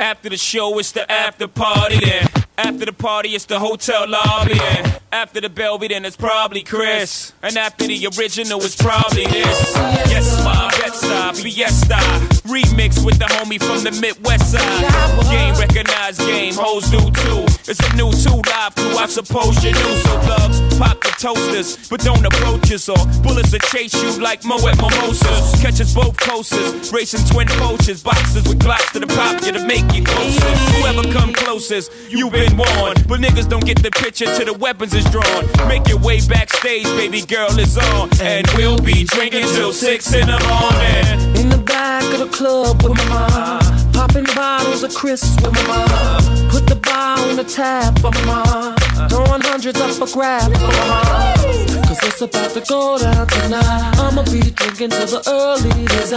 [0.00, 2.26] After the show, it's the after party then.
[2.56, 4.58] After the party, it's the hotel lobby.
[4.58, 7.34] And after the Belvedere, then it's probably Cris.
[7.42, 9.74] And after the original, it's probably this.
[9.76, 12.39] Yes, my Bed-Stuy, Fiesta.
[12.42, 15.30] Remix with the homie from the Midwest side.
[15.30, 17.44] Game recognized game, hoes do too.
[17.68, 19.94] It's a new 2 Live Crew, I suppose you knew.
[20.02, 22.88] So thugs, pop the toasters, but don't approach us.
[22.88, 25.60] Or bullets will chase you like Moet Mimosas.
[25.60, 28.02] Catch us both coasters, racing twin poachers.
[28.02, 30.50] Boxers with glocks to the pop you to make you closer.
[30.80, 33.06] Whoever come closest, you've been warned.
[33.06, 35.44] But niggas don't get the picture till the weapons is drawn.
[35.68, 38.08] Make your way backstage, baby girl is on.
[38.20, 41.36] And we'll be drinking till six in the morning.
[41.36, 43.92] In the back of the club with my mom.
[43.92, 46.50] Popping bottles of crisps with my mom.
[46.50, 48.76] Put the bar on the tap for my mom.
[49.08, 51.84] Throwing hundreds up for grabs for my mom.
[51.86, 53.94] Cause it's about to go down tonight.
[53.98, 56.12] I'ma be drinking till the early days.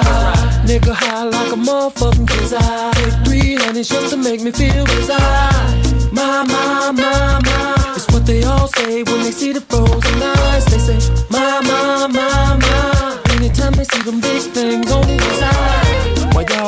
[0.67, 2.53] Nigga high like a motherfucking kiss.
[2.53, 5.51] I take three honeys just to make me feel desire.
[6.11, 7.93] My, my, my, my.
[7.95, 10.65] It's what they all say when they see the frozen eyes.
[10.65, 13.21] They say, my, my, my, my.
[13.35, 15.82] Anytime they see them big things on the side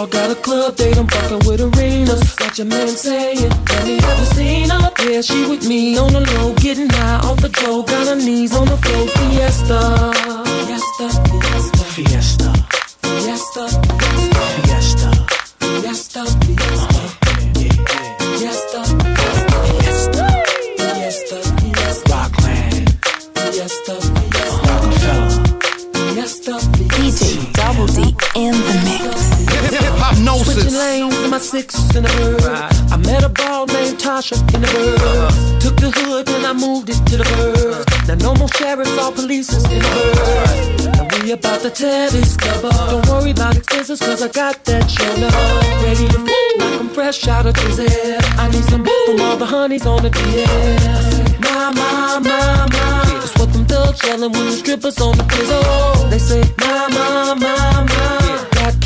[0.05, 2.35] all got a club, they done fucking with arenas.
[2.35, 4.91] Got your man saying, have you ever seen her?
[5.03, 7.83] Yeah, she with me on the low, getting high off the dough.
[7.83, 10.13] Got her knees on the floor, fiesta.
[10.67, 11.07] Fiesta,
[11.41, 11.83] fiesta.
[11.95, 12.49] Fiesta.
[13.21, 13.63] Fiesta,
[14.55, 15.09] fiesta.
[15.81, 17.01] Fiesta, fiesta.
[18.37, 18.81] Fiesta,
[19.79, 20.25] fiesta.
[20.95, 22.11] Fiesta, fiesta.
[22.11, 22.87] Rockland.
[23.53, 23.95] Fiesta,
[24.29, 24.63] fiesta.
[24.67, 25.27] Roc-A-Fella.
[26.13, 26.95] Fiesta, fiesta.
[26.95, 27.21] DJ
[27.53, 29.04] Double D in the mix.
[30.43, 32.43] Switching lanes in my six in the bird.
[32.91, 34.99] I met a ball named Tasha in the bird.
[34.99, 35.59] Uh-huh.
[35.59, 37.55] Took the hood and I moved it to the bird.
[37.57, 38.15] Uh-huh.
[38.15, 40.95] Now no more sheriffs or police in the bird.
[40.97, 42.73] Now we about to tear this club up.
[42.73, 42.91] Uh-huh.
[42.91, 45.83] Don't worry about expenses cause I got that show up.
[45.83, 48.19] Ready to move like I'm fresh out of Brazil.
[48.37, 51.41] I need some boo from all the honeys on the DL.
[51.47, 53.19] My, my, my, my.
[53.19, 56.09] That's what them thugs yelling when the strippers on the pizzle.
[56.09, 58.24] They say, my, my, my, my.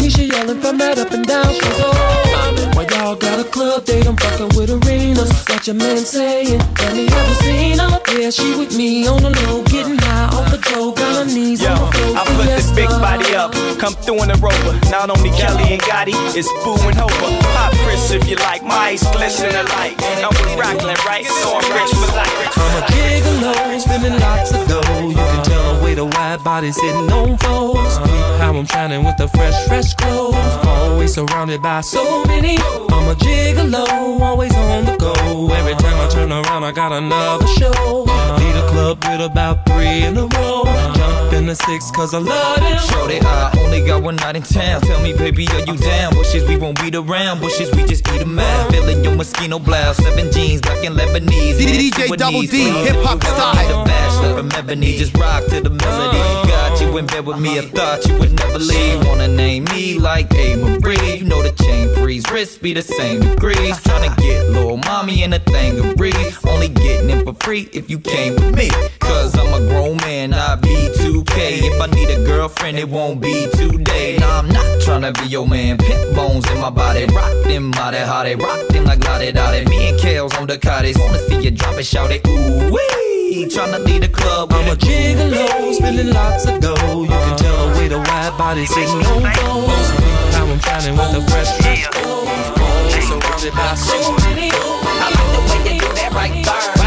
[0.10, 2.74] Keisha yelling from that up and down she's oh.
[2.74, 4.08] Why y'all got a club date?
[4.08, 5.30] I'm fucking with arenas.
[5.46, 8.02] Got your man saying, Have me ever seen her?
[8.18, 10.94] Yeah, she with me on the low, getting high off the dough.
[10.94, 12.18] Got her knees Yo, on the floor.
[12.18, 14.74] I put this big body up, come through in a rover.
[14.90, 17.30] Not only Kelly and Gotti, it's Boo and Hova.
[17.54, 19.94] Pop Cris if you like, my ice glisten alike.
[20.26, 21.26] I'm with Rockland, right?
[21.26, 22.58] So I'm rich for life.
[22.58, 25.10] I'm a gigolo, spending lots of dough.
[25.10, 25.49] You can
[25.90, 27.78] way the wide body's sitting on foes.
[27.78, 28.38] Uh-huh.
[28.38, 30.36] How I'm shining with the fresh, fresh clothes.
[30.36, 30.92] Uh-huh.
[30.92, 32.58] Always surrounded by so many.
[32.94, 33.86] I'm a gigolo,
[34.22, 35.14] always on the go.
[35.54, 37.72] Every time I turn around, I got another show.
[37.72, 38.38] Uh-huh.
[38.40, 40.64] Lead a club with about three in a row.
[40.96, 42.80] Jump in the six, cause I love them.
[42.90, 44.82] Shorty, I only got one night in town.
[44.82, 46.14] Tell me, baby, are you down?
[46.14, 47.42] Bushes, we won't beat around.
[47.42, 48.72] Bushes, we just eat 'em out.
[48.72, 49.98] Feeling your mosquito blouse.
[49.98, 51.58] Seven jeans, black and Lebanese.
[51.58, 53.86] DJ a Double D, hip hop style.
[54.22, 56.18] The from Ebony, just rock to the melody.
[56.50, 59.06] Got you in bed with me, I thought you would never leave.
[59.08, 60.58] Wanna name me like A.
[60.58, 61.16] Marie.
[61.16, 63.78] You know the chain freeze, wrists be the same degrees.
[63.80, 66.38] Tryna get little mommy in a thing of breeze.
[66.46, 68.70] Only getting it for free if you came with me.
[69.00, 71.64] Cause I'm a grown man, I be 2K.
[71.64, 74.18] If I need a girlfriend, it won't be today.
[74.18, 75.78] Nah, I'm not tryna be your man.
[75.78, 77.06] Pimp bones in my body.
[77.06, 80.58] Rock them, body, how they rock them like la da Me and Kale's on the
[80.58, 80.98] cottage.
[80.98, 82.28] Wanna see you drop it, shout it.
[82.28, 83.09] Ooh, wee.
[83.30, 84.52] Tryna lead the club.
[84.52, 87.04] I'm a gigolo, spending lots of dough.
[87.04, 89.90] You can tell the way the wide body's sitting on foes.
[90.34, 92.28] How I'm shining with the fresh, fresh clothes.
[92.58, 94.50] Always surrounded by so many.
[94.52, 96.79] I like the way you do that right there,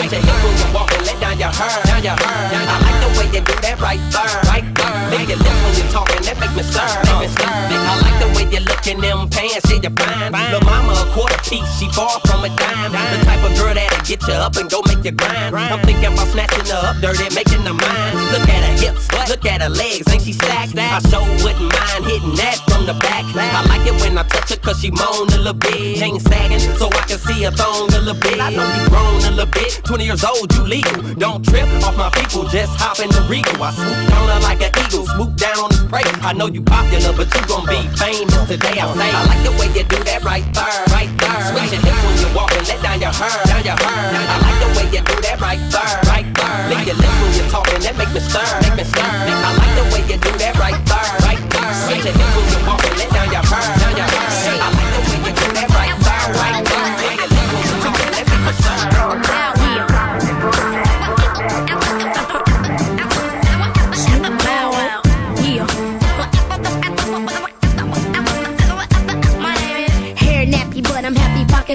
[0.00, 2.56] Switch your hips when you walk and let down your hair, down your hair.
[2.56, 4.96] I like the way you do that right there, right there.
[5.12, 7.44] Make your lips when you talking, that make me stir, make me stir.
[7.44, 10.32] I like the way you look in them pants, yeah you fine.
[10.32, 12.96] Lil' mama a quarter piece, she far from a dime.
[12.96, 15.52] The type of girl that'll get you up and go make you grind.
[15.52, 18.12] I'm thinking about snatching her up dirty, making her mine.
[18.32, 20.72] Look at her hips, look at her legs, ain't she stacked?
[20.80, 23.28] I sure wouldn't mind hitting that from the back.
[23.36, 26.00] I like it when I touch her cause she moan a little bit.
[26.00, 28.40] Chain sagging so I can see her thong a little bit.
[28.40, 31.02] I know you grown a little bit, 20 years old, you legal.
[31.18, 33.58] Don't trip off my people, just hop in the regal.
[33.58, 36.06] I swoop down her like an eagle, swoop down on the prey.
[36.22, 38.78] I know you popular, but you gon' be famous today.
[38.78, 41.42] I say, I like the way you do that right there, right there.
[41.50, 44.14] Switch your hips when you walk and let down your hair, down your hair.
[44.14, 46.58] I like the way you do that right there, right there.
[46.70, 49.02] Lick your lips when you're talking, that make me stir, make me stir.
[49.02, 51.74] I like the way you do that right there, right there.
[51.90, 54.59] Switch your hips when you walk and let down your hair, down your hair.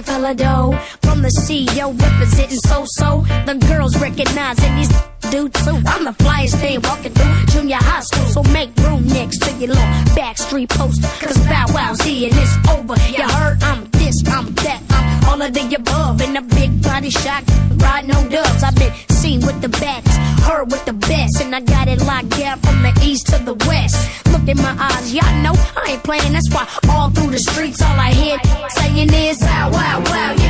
[0.02, 0.78] Fella dough.
[1.02, 3.22] From the CEO representing so so.
[3.46, 5.82] The girls recognize recognizing these do too.
[5.88, 8.26] I'm the flyest thing walking through junior high school.
[8.26, 11.08] So make room next to your little backstreet poster.
[11.26, 12.96] Cause Bow Wow's here and it's over.
[13.10, 16.22] You heard I'm this, I'm that, I'm all of the above.
[16.22, 17.44] In a big body shot,
[17.78, 18.64] riding on dubs.
[18.64, 20.08] I've been seen with the best,
[20.44, 21.42] heard with the best.
[21.42, 24.25] And I got it locked down from the east to the west.
[24.48, 26.34] In my eyes, y'all know I ain't playing.
[26.34, 28.38] That's why all through the streets, all I hear
[28.70, 30.45] saying is, wow, wow, wow,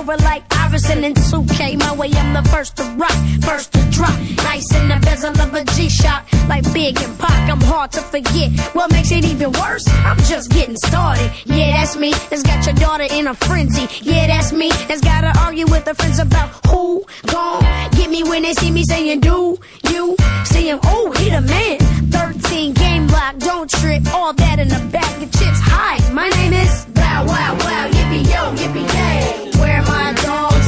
[0.00, 1.80] crossover like Iverson and 2K.
[1.80, 3.10] My way, I'm the first to rock,
[3.42, 4.16] first to drop.
[4.44, 7.50] Nice in the bezel of a G-Shock, like Big and Pac.
[7.50, 8.52] I'm hard to forget.
[8.72, 9.84] What makes it even worse?
[9.88, 11.28] I'm just getting started.
[11.44, 12.12] Yeah, that's me.
[12.30, 13.88] That's got your daughter in a frenzy.
[14.00, 14.70] Yeah, that's me.
[14.86, 18.84] That's gotta argue with her friends about who gon' get me when they see me
[18.84, 19.58] saying do
[19.90, 20.14] you
[20.44, 20.78] see him?
[20.84, 21.78] Oh, he the man.
[22.12, 24.06] 13 game lock, don't trip.
[24.14, 25.60] All that in a bag of chips.
[25.66, 27.88] Hi, my name is Bow Wow Wow.
[27.90, 29.50] Yippee yo, yippee yay.
[29.60, 30.59] Where my dogs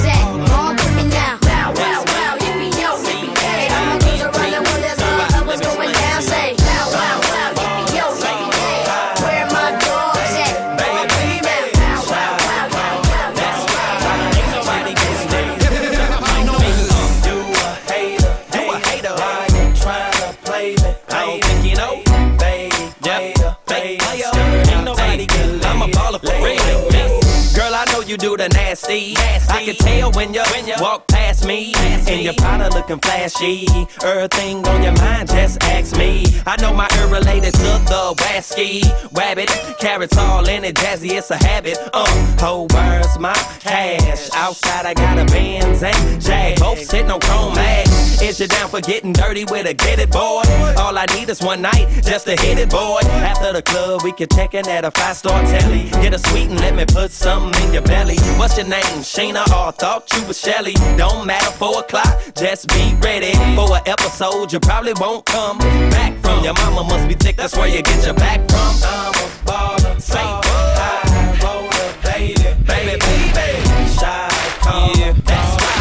[28.32, 29.14] you the nasty.
[29.17, 30.43] I can tell when you,
[30.79, 31.75] walk past me.
[31.76, 33.67] And your powder looking flashy.
[34.02, 36.25] Everything on your mind, just ask me.
[36.46, 38.82] I know my ear related to the wasky.
[39.17, 41.79] Rabbit, carrots all in it, jazzy, it's a habit.
[41.93, 42.06] Uh,
[42.38, 44.31] whole world's my cash.
[44.34, 46.58] Outside, I got a Benz and Jag.
[46.58, 48.23] Both sitting on chrome mags.
[48.23, 50.43] Is you down for getting dirty with a get it, boy?
[50.79, 53.00] All I need is one night just to hit it, boy.
[53.02, 55.90] After the club, we can check in at a five star telly.
[55.90, 58.21] Get a sweet and let me put something in your belly.
[58.38, 58.82] What's your name?
[59.02, 60.74] Sheena or thought you was Shelly.
[60.96, 66.19] Don't matter, four o'clock, just be ready for an episode you probably won't come back
[66.19, 66.44] from.
[66.44, 68.74] Your mama must be thick, that's where you get your back from.
[68.84, 72.34] I'm a baller, say high roller, baby,
[72.66, 72.98] baby,
[73.32, 73.88] baby.
[73.98, 74.28] Shy,
[74.60, 75.72] calm, that's why.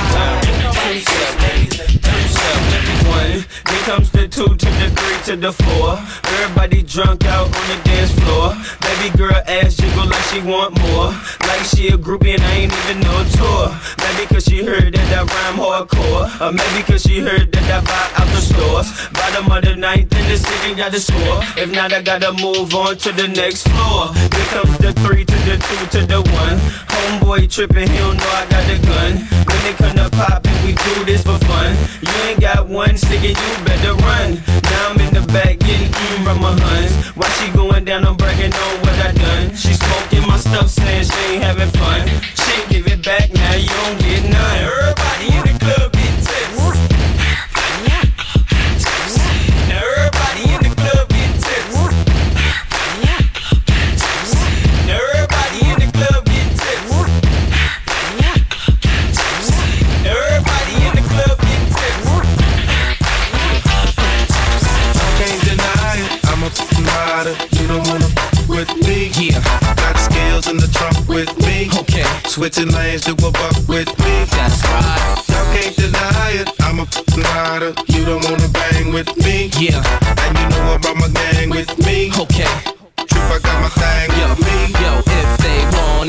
[3.65, 5.99] Then comes two to the three to the four.
[6.39, 8.55] Everybody drunk out on the dance floor.
[8.79, 11.11] Baby girl ass jiggle like she want more.
[11.43, 13.75] Like she a groupie and I ain't even no tour.
[13.99, 16.31] Maybe cause she heard that I rhyme hardcore.
[16.39, 18.87] Or maybe cause she heard that I buy out the stores.
[19.11, 21.43] Bottom of the ninth in the city got the score.
[21.59, 24.13] If not, I gotta move on to the next floor.
[24.15, 26.57] Here comes the three to the two to the one.
[26.87, 29.11] Homeboy tripping, he don't know I got the gun.
[29.43, 31.75] When they come to poppin', we do this for fun.
[32.01, 34.20] You ain't got one stick and you better run.
[34.29, 36.93] Now I'm in the back getting mm from my huns.
[37.17, 39.55] While she going down, I'm bragging on what I done.
[39.55, 42.07] She smoking my stuff, saying she ain't having fun.
[42.41, 44.70] She give it back, now you don't get none.
[71.11, 71.69] With me.
[71.79, 72.07] Okay.
[72.25, 74.25] Switching lanes to a buck with me.
[74.31, 75.23] That's right.
[75.27, 76.49] Y'all can't deny it.
[76.61, 76.87] I'm a
[77.35, 77.73] rider.
[77.87, 79.51] You don't wanna bang with me.
[79.59, 79.83] Yeah.
[80.23, 82.11] And you know I brought my gang with me.
[82.17, 82.49] Okay.
[82.95, 84.80] Trip, I got my thing Yo, with me.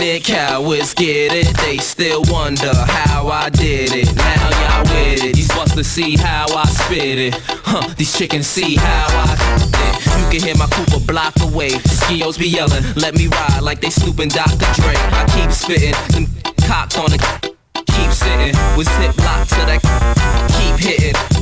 [0.02, 1.56] It, cowards get it.
[1.58, 4.14] They still wonder how I did it.
[4.14, 5.36] Now y'all with it.
[5.36, 7.34] These busters see how I spit it.
[7.64, 10.18] Huh, these chickens see how I did it.
[10.18, 11.70] You can hear my coupe a block away.
[11.70, 14.66] Skios be yelling, let me ride like they snooping Dr.
[14.80, 14.94] Dre.
[14.94, 16.26] I keep spitting, them
[16.66, 17.18] cops on the
[17.86, 18.54] keep sitting.
[18.76, 19.80] With zip lock to that
[20.58, 21.41] keep hitting.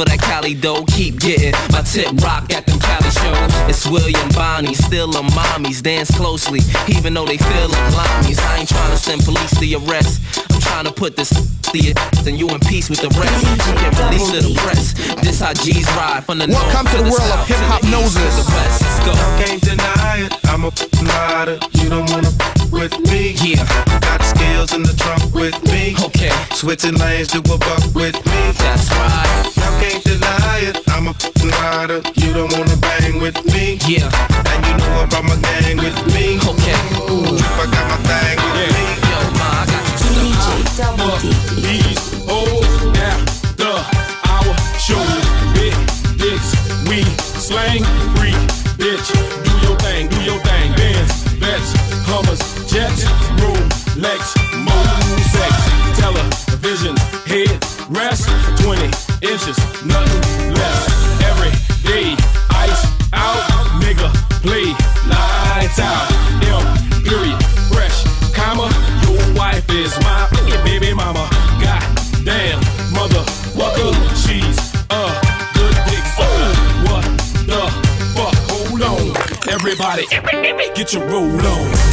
[0.00, 3.52] For that Cali dough, keep getting my tip rock at them Cali shows.
[3.68, 8.40] It's William Bonney, still a mommies, dance closely, even though they feel like limeys.
[8.40, 10.24] I ain't trying to send police to arrest.
[10.48, 11.92] I'm trying to put this to your
[12.24, 13.44] and you in peace with the rest.
[13.44, 14.96] You can release to the press.
[15.20, 17.80] This how G's ride from the Welcome north to the world of south, to hip-hop
[17.84, 18.32] the noses.
[18.40, 18.80] the west.
[18.80, 19.12] Let's go.
[19.36, 20.32] Can't deny it.
[20.48, 21.60] I'm a f***ing rider.
[21.76, 23.36] You don't wanna f- with me.
[23.44, 23.68] Yeah.
[24.00, 25.92] Got scales in the trunk with me.
[26.08, 26.32] Okay.
[26.56, 28.40] Switching lanes to a buck with me.
[28.64, 29.59] That's right
[30.38, 30.78] tired.
[30.88, 31.14] I'm a
[31.60, 32.00] rider.
[32.14, 33.78] You don't wanna bang with me.
[33.86, 34.10] Yeah.
[34.50, 36.38] And you know I brought my gang with me.
[36.50, 36.78] Okay.
[37.10, 38.76] Ooh, I got my thing with yeah.
[38.76, 38.84] me.
[39.10, 40.10] Yo, ma, I got you.
[40.16, 40.46] DJ
[40.78, 41.26] Double D.
[41.64, 43.74] These hoes oh, after
[44.34, 45.04] our show,
[45.54, 45.74] big
[46.18, 46.50] dicks
[46.88, 47.02] we
[47.38, 47.84] slang
[48.16, 48.38] free,
[48.78, 49.08] bitch.
[49.44, 50.72] Do your thing, do your thing.
[50.76, 51.72] Benz, vets,
[52.06, 53.04] Hummers, Jets,
[53.40, 54.39] Rolex.
[59.48, 60.84] Nothing less.
[61.24, 61.50] Every
[61.88, 62.14] day,
[62.50, 63.40] ice out,
[63.80, 64.74] nigga, play
[65.08, 66.10] lights out.
[66.44, 67.40] M, period,
[67.72, 68.04] fresh,
[68.34, 68.68] comma,
[69.02, 70.28] your wife is my
[70.64, 71.28] baby mama.
[71.60, 71.82] God
[72.24, 72.60] damn,
[72.92, 73.92] motherfucker,
[74.22, 74.58] she's
[74.90, 75.02] a
[75.54, 76.52] good dick sucker.
[76.90, 77.04] What
[77.48, 77.62] the
[78.14, 78.34] fuck?
[78.50, 80.06] Hold on, everybody,
[80.74, 81.89] get your roll on.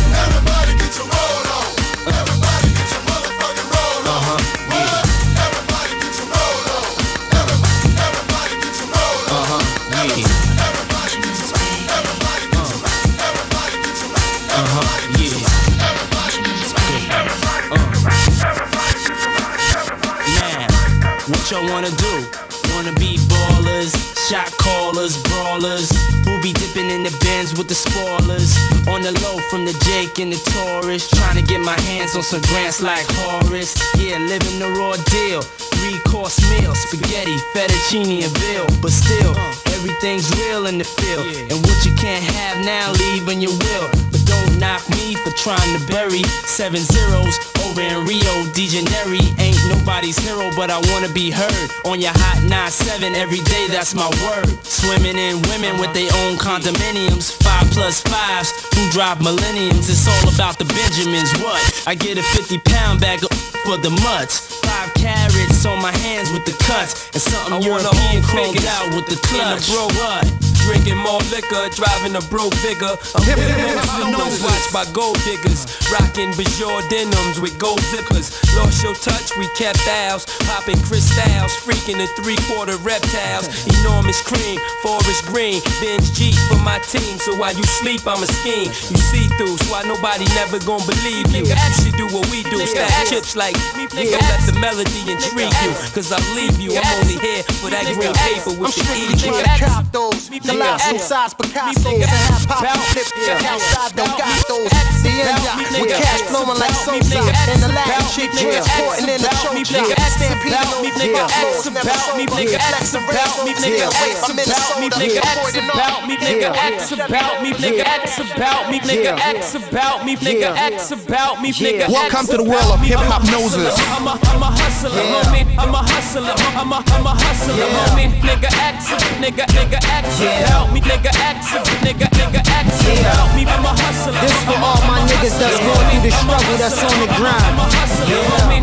[21.48, 22.28] What y'all wanna do?
[22.76, 23.96] Wanna be ballers,
[24.28, 25.90] shot callers, brawlers,
[26.26, 28.58] who be dipping in the bins with the spoilers.
[28.88, 32.24] On the low from the Jake and the Taurus, trying to get my hands on
[32.24, 33.76] some grants like Horace.
[33.96, 35.42] Yeah, living the raw deal.
[35.42, 38.68] Three course meal, spaghetti, fettuccine, and veal.
[38.82, 39.56] But still, uh.
[39.76, 41.28] everything's real in the field.
[41.50, 44.17] And what you can't have now, leave when you will.
[44.38, 49.18] Don't knock me for trying to bury seven zeros over in Rio de Janeiro.
[49.40, 53.68] Ain't nobody's hero, but I wanna be heard on your hot 9-7 every day.
[53.68, 54.50] That's my word.
[54.64, 59.90] Swimming in women with their own condominiums, five plus fives who drive millenniums.
[59.90, 61.32] It's all about the Benjamins.
[61.42, 61.62] What?
[61.88, 63.32] I get a 50 pound bag of
[63.66, 64.40] for the mutts.
[64.64, 69.08] Five carats on my hands with the cuts, and something I European chromed out with
[69.08, 69.68] the in clutch.
[69.68, 70.47] bro- what?
[70.68, 72.92] Drinking more liquor, driving a broke bigger.
[73.16, 75.64] I'm nose watched by gold diggers.
[75.88, 78.36] Rocking Bajor denims with gold zippers.
[78.60, 80.28] Lost your touch, we kept ours.
[80.44, 83.48] Popping crystals, freaking the three quarter reptiles.
[83.80, 85.64] Enormous cream, forest green.
[85.80, 87.16] Benz G for my team.
[87.24, 88.68] So while you sleep, I'm a scheme.
[88.68, 91.48] You see through, so why nobody never gonna believe you.
[91.48, 92.60] You should do what we do.
[92.68, 93.88] Stack chips like me.
[93.88, 95.72] Don't let the melody intrigue you.
[95.96, 96.76] Cause I leave you.
[96.76, 99.64] I'm only here for that green paper with the E.
[99.64, 103.08] Cop those, the life size Picasso's and hip hop flip
[103.46, 104.74] outside them gatos.
[105.04, 109.96] The end with cash flowing like Sosa and the Latin chick transporting in the chocha.
[110.18, 112.30] Stampede those flows, never sold.
[112.30, 114.98] Flex and race, nigga, wait for Minnesota.
[115.18, 116.02] Avoiding all.
[116.08, 121.42] nigga, X about me, nigga, X about me, nigga, X about me, nigga, X about
[121.42, 121.90] me, nigga.
[121.90, 123.78] Welcome to the world of Hiphopnosis.
[123.94, 125.46] I'm a, I'm a hustler, homie.
[125.58, 128.10] I'm a hustler, I'm a, I'm a hustler, homie.
[128.22, 128.90] Nigga, X,
[129.22, 131.52] nigga, nigga, X about me, nigga, X,
[131.84, 132.68] nigga, nigga, X
[133.04, 133.44] about me.
[133.44, 134.16] I'm a hustler.
[134.24, 137.54] This for all my niggas that's going through the struggle that's on the grind.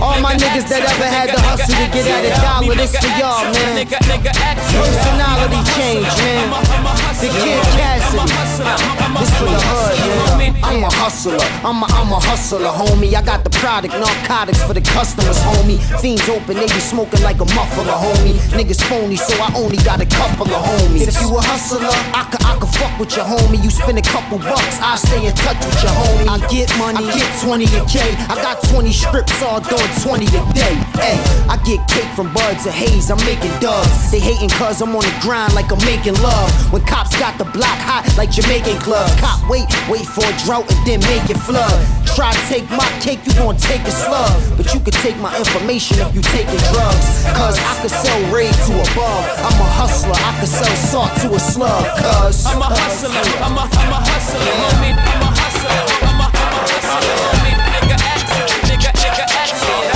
[0.01, 3.13] All my niggas that ever had to hustle to get at a dollar, this for
[3.21, 3.85] y'all, man.
[4.73, 7.14] Personality change, man.
[7.25, 8.85] The kid Cassidy.
[9.17, 9.97] This for the hood,
[10.37, 10.53] man.
[10.61, 11.41] I'm a hustler.
[11.65, 13.17] I'm a, I'm a hustler, homie.
[13.17, 15.81] I got the product, narcotics for the customers, homie.
[16.05, 18.37] Fiends open, they be smoking like a muffler, homie.
[18.53, 21.09] Niggas phony, so I only got a couple of homies.
[21.09, 23.57] If you a hustler, I could, I could fuck with your homie.
[23.65, 26.29] You spend a couple bucks, I stay in touch with your homie.
[26.29, 28.05] I get money, I get 20 a K.
[28.29, 30.77] I got 20 strips all doing 20 a day.
[31.01, 31.17] Hey,
[31.49, 34.13] I get cake from buds of haze, I'm making dubs.
[34.13, 36.53] They hating cause I'm on the grind like I'm making love.
[36.69, 39.15] When cops got the block hot like Jamaican clubs.
[39.21, 41.75] Cop wait, wait for a drought and then make it flood.
[42.15, 44.31] Try to take my cake, you gon' take a slug.
[44.57, 47.07] But you can take my information if you taking drugs.
[47.35, 49.23] Cause I could sell raid to a bum.
[49.43, 51.85] I'm a hustler, I could sell salt to a slug.
[51.99, 53.11] Cause I'm a hustler,
[53.43, 54.95] I'm a, I'm a hustler, homie.
[54.95, 57.55] I'm a hustler, I'm a, I'm a hustler, homie.
[57.75, 58.23] Nigga, X,
[58.71, 59.94] nigga, nigga, X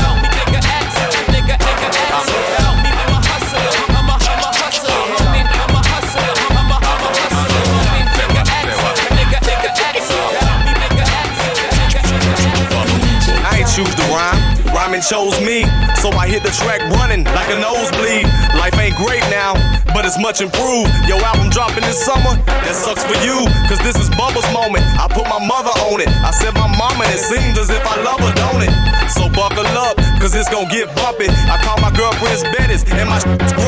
[14.98, 15.62] rhyming chose me.
[16.00, 18.26] So I hit the track running like a nosebleed.
[18.58, 19.54] Life ain't great now,
[19.94, 20.90] but it's much improved.
[21.06, 23.46] Your album dropping this summer, that sucks for you.
[23.68, 24.84] Cause this is Bubba's moment.
[24.98, 26.08] I put my mother on it.
[26.08, 28.72] I said my mama, and it seems as if I love her, don't it?
[29.10, 31.28] So buckle up, cause it's gonna get bumpy.
[31.28, 33.58] I call my girlfriends Bettis, and my shit's.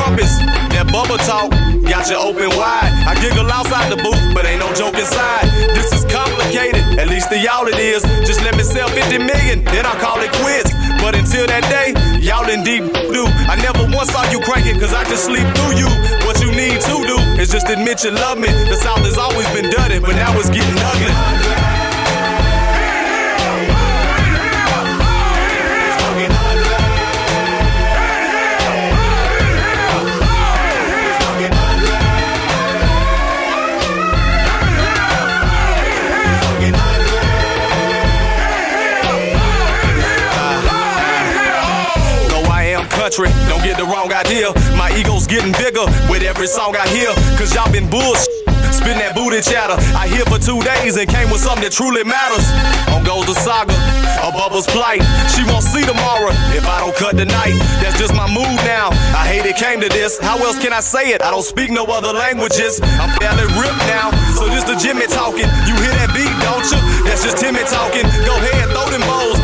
[0.75, 1.50] That Bubba talk
[1.88, 2.90] got you open wide.
[3.06, 5.46] I giggle outside the booth, but ain't no joke inside.
[5.75, 8.02] This is complicated, at least to y'all it is.
[8.26, 10.69] Just let me sell 50 million, then I call it quits.
[11.11, 11.90] But until that day,
[12.23, 13.26] y'all in deep do.
[13.50, 15.90] I never once saw you cranking, cause I just sleep through you.
[16.23, 18.47] What you need to do is just admit you love me.
[18.47, 21.60] The South has always been dirty, but now it's getting ugly.
[43.11, 44.55] Country, don't get the wrong idea.
[44.79, 47.11] My ego's getting bigger with every song I hear.
[47.35, 48.31] Cause y'all been bullshit.
[48.71, 49.75] Spitting that booty chatter.
[49.99, 52.47] I here for two days and came with something that truly matters.
[52.95, 53.75] On goes the saga,
[54.23, 55.02] a bubble's plight.
[55.35, 57.59] She won't see tomorrow if I don't cut tonight.
[57.83, 58.95] That's just my mood now.
[59.11, 60.23] I hate it came to this.
[60.23, 61.19] How else can I say it?
[61.21, 62.79] I don't speak no other languages.
[63.02, 64.14] I'm fairly ripped now.
[64.38, 65.50] So this the Jimmy talking.
[65.67, 66.79] You hear that beat, don't you?
[67.02, 68.07] That's just Timmy talking.
[68.23, 69.39] Go ahead, throw them bowls.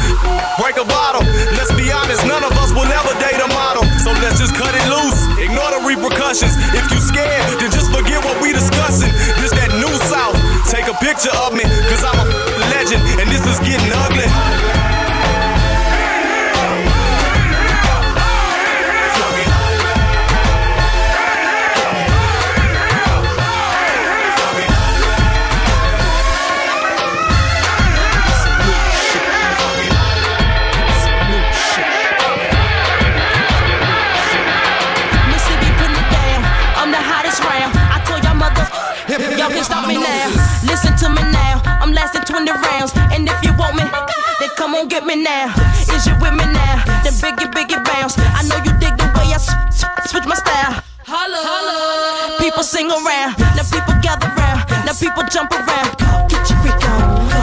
[0.57, 1.21] Break a bottle.
[1.53, 3.85] Let's be honest, none of us will ever date a model.
[4.01, 5.21] So let's just cut it loose.
[5.37, 6.57] Ignore the repercussions.
[6.73, 9.13] If you scared, then just forget what we discussing.
[9.45, 10.37] This that new South.
[10.73, 12.27] Take a picture of me, cause I'm a
[12.73, 14.76] legend, and this is getting ugly.
[44.57, 45.53] Come on get me now.
[45.93, 46.83] Is you with me now?
[47.05, 48.17] Then biggie, biggie bounce.
[48.19, 49.39] I know you dig the way I
[50.09, 50.83] switch my style.
[51.05, 52.39] Holla, holla.
[52.41, 53.39] People sing around.
[53.39, 54.65] Now people gather round.
[54.87, 56.29] Now people jump around.
[56.29, 57.36] Get your freak on.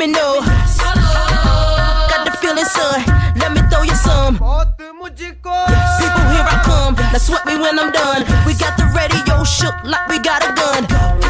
[0.00, 0.40] Me know.
[2.08, 3.04] Got the feeling, son.
[3.36, 4.38] Let me throw you some.
[4.38, 6.94] People, here I come.
[6.94, 8.24] Now sweat me when I'm done.
[8.46, 11.29] We got the radio shook like we got a gun.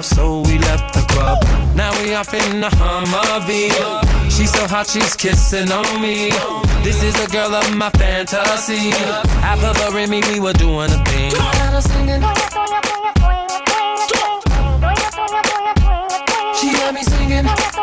[0.00, 1.42] Love, so we left the club.
[1.76, 3.70] Now we off in the Humvee.
[4.30, 6.30] She's so hot, she's kissing on me.
[6.82, 8.90] This is the girl of my fantasy.
[9.40, 11.30] Half of her and me, we were doing a thing.
[16.58, 17.79] She heard me singing.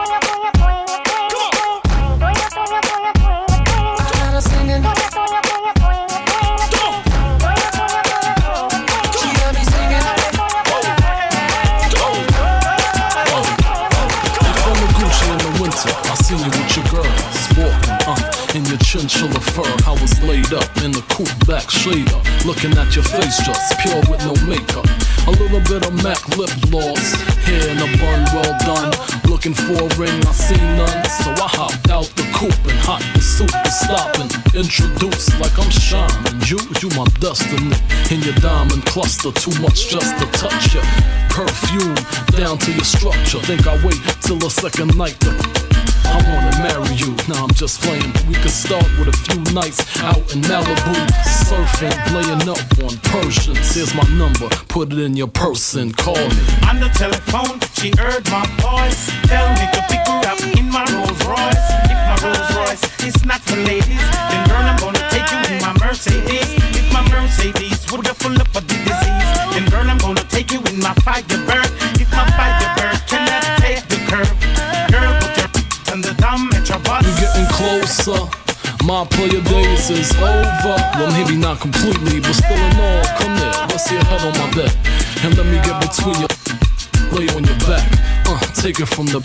[20.28, 24.36] Laid up in the coupe back shader, looking at your face just pure with no
[24.44, 24.84] makeup.
[25.28, 27.16] A little bit of MAC lip gloss,
[27.48, 28.92] hair in a bun, well done.
[29.24, 33.02] Looking for a ring, I see none, so I hopped out the coupe and hot
[33.16, 34.28] pursuit was stopping.
[34.52, 37.72] Introduced like I'm shining, you, you my destiny.
[38.12, 40.84] In your diamond cluster, too much just to touch you.
[41.32, 41.96] Perfume
[42.36, 43.40] down to your structure.
[43.48, 45.67] Think I wait till the second night to
[46.08, 48.12] I wanna marry you, now I'm just playing.
[48.28, 50.96] We could start with a few nights out in Malibu,
[51.48, 53.76] surfing, laying up on Persians.
[53.76, 56.44] Here's my number, put it in your purse and call me.
[56.70, 59.12] On the telephone, she heard my voice.
[59.28, 61.68] Tell me to pick her up in my Rolls Royce.
[61.92, 65.62] If my Rolls Royce is not for ladies, then girl, I'm gonna take you in
[65.62, 66.48] my Mercedes.
[66.80, 70.52] If my Mercedes would have full up of the disease, then girl, I'm gonna take
[70.52, 71.72] you in my Firebird.
[72.00, 72.77] If my Firebird
[77.88, 78.28] closer.
[78.84, 80.76] My player days is over.
[80.96, 83.04] Well, maybe not completely, but still in all.
[83.18, 84.72] Come here, see your head on my bed.
[85.24, 86.32] And let me get between your
[87.16, 87.88] lay on your back.
[88.28, 89.20] Uh, take it from the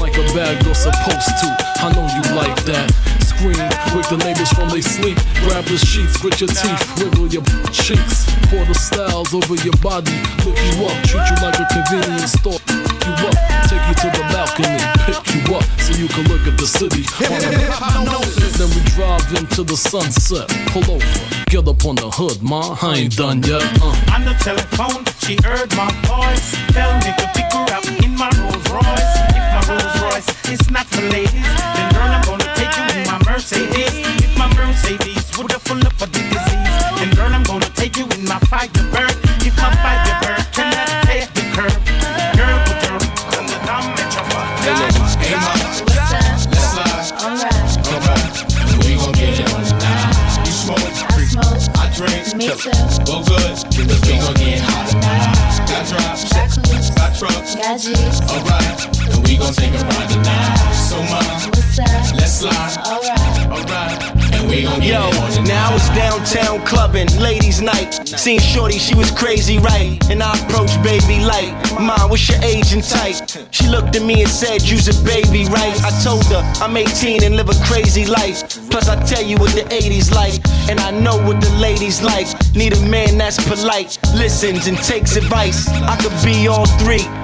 [0.00, 1.48] like a bad girl supposed to.
[1.82, 3.23] I know you like that.
[3.44, 3.60] Scream,
[3.92, 5.20] wake the neighbors from they sleep.
[5.44, 7.44] Grab the sheets, grit your teeth, wiggle your
[7.76, 8.24] cheeks.
[8.48, 10.16] Pour the styles over your body,
[10.48, 12.56] look you up, treat you like a convenience store.
[12.64, 13.36] Pick You up,
[13.68, 17.04] take you to the balcony, pick you up so you can look at the city.
[17.20, 20.48] then we drive into the sunset.
[20.72, 21.04] Pull over,
[21.52, 22.78] get up on the hood, ma.
[22.80, 23.60] I ain't done yet.
[23.84, 23.92] Uh.
[24.16, 26.56] On the telephone, she heard my voice.
[26.72, 29.14] Tell me to pick her up in my Rolls Royce.
[29.36, 31.93] If my Rolls Royce is not for ladies,
[34.74, 37.96] If my Mercedes would have full up of the disease, then girl, I'm gonna take
[37.96, 39.14] you in my Firebird.
[39.46, 41.78] If my Firebird cannot take the curve,
[42.34, 42.98] girl, put your
[43.38, 44.26] on the dumb and your
[45.22, 45.78] Hey, ma, let's
[46.74, 47.14] slide.
[47.22, 47.70] Alright,
[48.82, 50.42] we gon' get it on now.
[50.42, 50.90] You smoke,
[51.78, 52.34] I drink,
[53.06, 55.30] go good, cause we gon' get hot tonight.
[55.70, 56.26] Got drops,
[56.90, 57.54] got trucks,
[58.26, 58.78] alright,
[59.14, 59.93] and we gon' take a ride
[66.34, 67.92] downtown clubbing, ladies' night.
[68.06, 69.98] Seen Shorty, she was crazy, right?
[70.10, 71.54] And I approached baby light.
[71.80, 73.16] Mom, what's your age and type?
[73.50, 75.76] She looked at me and said, You's a baby, right?
[75.84, 78.42] I told her I'm 18 and live a crazy life.
[78.70, 82.26] Plus, I tell you what the 80s like, and I know what the ladies like.
[82.54, 85.68] Need a man that's polite, listens and takes advice.
[85.68, 87.23] I could be all three.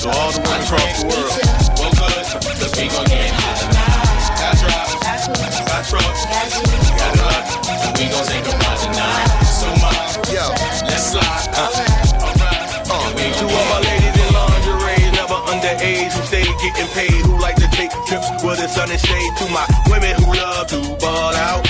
[0.00, 1.28] so all the women across the world.
[1.76, 2.24] Well, good,
[2.56, 4.32] cause we gon' get hot tonight.
[4.40, 6.22] Got drops, got trucks,
[6.96, 9.28] got luck, and we gon' take a ride tonight.
[9.44, 9.68] So,
[10.32, 10.48] yo,
[10.88, 11.52] let's slide.
[11.52, 11.68] Uh.
[12.16, 12.96] Alright, uh.
[12.96, 17.20] and we To gon' all my ladies in lingerie, never underage, who stay getting paid,
[17.20, 19.32] who like to take trips where the sun is shade.
[19.36, 21.68] To my women who love to ball out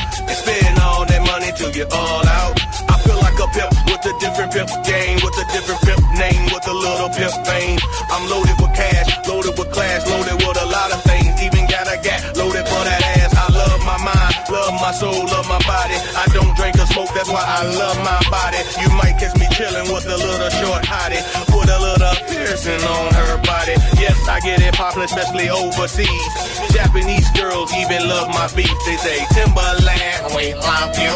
[15.66, 15.96] body.
[16.16, 18.61] I don't drink or smoke, that's why I love my body.
[18.81, 23.12] You might catch me chilling with a little short hottie, with a little piercing on
[23.14, 23.75] her body.
[23.99, 26.33] Yes, I get it poppin', especially overseas.
[26.73, 28.73] Japanese girls even love my beef.
[28.87, 31.14] They say Timberland, we love you.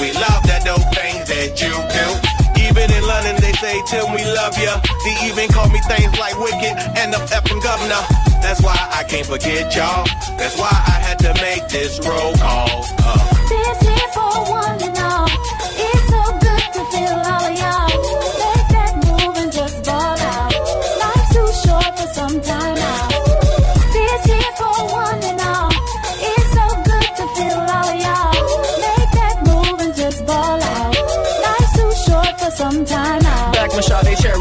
[0.00, 2.45] We love that dope things that you do.
[2.76, 4.78] In London, they say, Tim, we love ya.
[5.04, 8.02] They even call me things like Wicked and the effing governor.
[8.42, 10.04] That's why I can't forget y'all.
[10.36, 12.84] That's why I had to make this roll call.
[12.98, 13.48] Uh.
[13.48, 15.26] This here for one and all.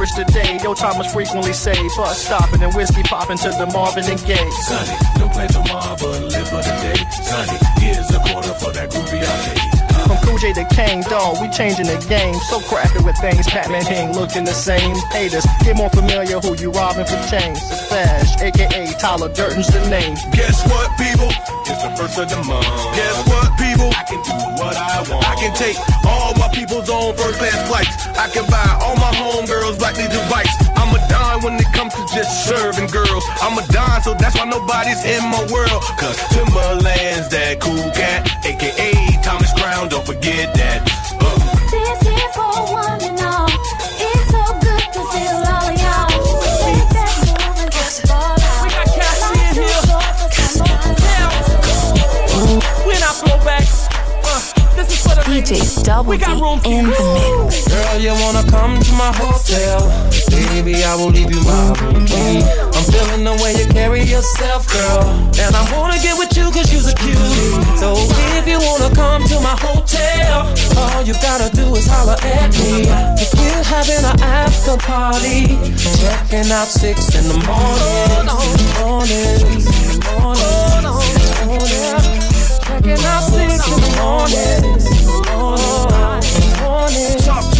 [0.06, 1.96] Sade cherished the day, yo time was frequently saved.
[1.96, 4.50] Bus stopping and whiskey popping to the Marvin and Gaye.
[4.62, 7.00] Sonny, don't play tomorrow, but live for the day.
[7.24, 9.76] Sonny, here's a quarter for that groovy arcade.
[10.06, 12.36] From Cool J to Kane, dog, we changing the game.
[12.52, 14.96] So crafty with things, Batman ain't looking the same.
[15.12, 17.58] Haters, get more familiar who you robbing for change.
[17.58, 20.14] Savage, aka Tyler Durden's the name.
[20.32, 21.32] Guess what, people?
[21.66, 22.70] It's the first of the month.
[22.94, 23.92] Guess what, people?
[23.92, 25.28] I can do what I want.
[25.28, 28.08] I can take all my people's on first class flights.
[28.18, 30.56] I can buy all my homegirls black these bikes.
[30.76, 33.24] I'm a dime when it comes to just serving girls.
[33.42, 35.82] I'm a dime, so that's why nobody's in my world.
[36.00, 40.82] Cause Timberland's that cool cat, aka Thomas Crown, don't forget that.
[41.20, 42.05] Uh.
[54.76, 56.24] This is for the DJ Double D
[56.68, 57.68] in the mix.
[57.68, 59.80] Girl, you wanna come to my hotel?
[60.30, 62.44] Baby, I will leave you my room key.
[62.44, 65.04] I'm feeling the way you carry yourself, girl.
[65.40, 67.56] And I wanna get with you cause you're a cutie.
[67.80, 67.96] So
[68.36, 72.86] if you wanna come to my hotel, all you gotta do is holler at me.
[73.16, 75.56] Cause we're having an after party.
[76.04, 78.28] Checking out six in the morning.
[78.80, 79.40] Morning.
[80.12, 80.76] Morning.
[81.48, 82.05] Morning.
[82.86, 84.76] Checking out six in the morning.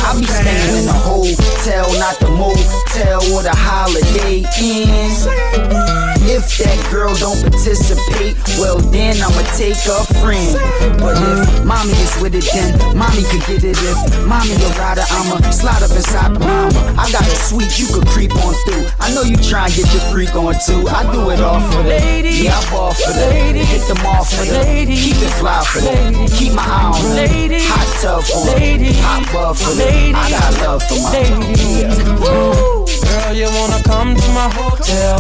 [0.04, 6.05] I be staying in a hotel, not the motel where the holiday ends.
[6.26, 10.58] If that girl don't participate, well then I'ma take a friend.
[10.98, 13.78] But if mommy is with it, then mommy could get it.
[13.78, 16.74] If mommy a rider, I'ma slide up inside the mama.
[16.98, 18.86] I got a sweet you could creep on through.
[19.00, 20.88] I know you try and get your freak on too.
[20.90, 22.42] I do it all for the Ladies.
[22.42, 23.70] Yeah, I ball for the Ladies.
[23.70, 25.04] Hit them all for the Ladies.
[25.04, 26.40] Keep it fly for the Ladies.
[26.40, 27.16] Keep my eye on them.
[27.16, 27.68] Ladies.
[27.70, 28.60] Hot tub for them.
[28.60, 28.98] Ladies.
[29.02, 30.16] Hot bub for them.
[30.16, 31.98] I got love for my Ladies.
[32.20, 32.86] Woo.
[33.06, 35.20] Girl, you wanna come to my hotel?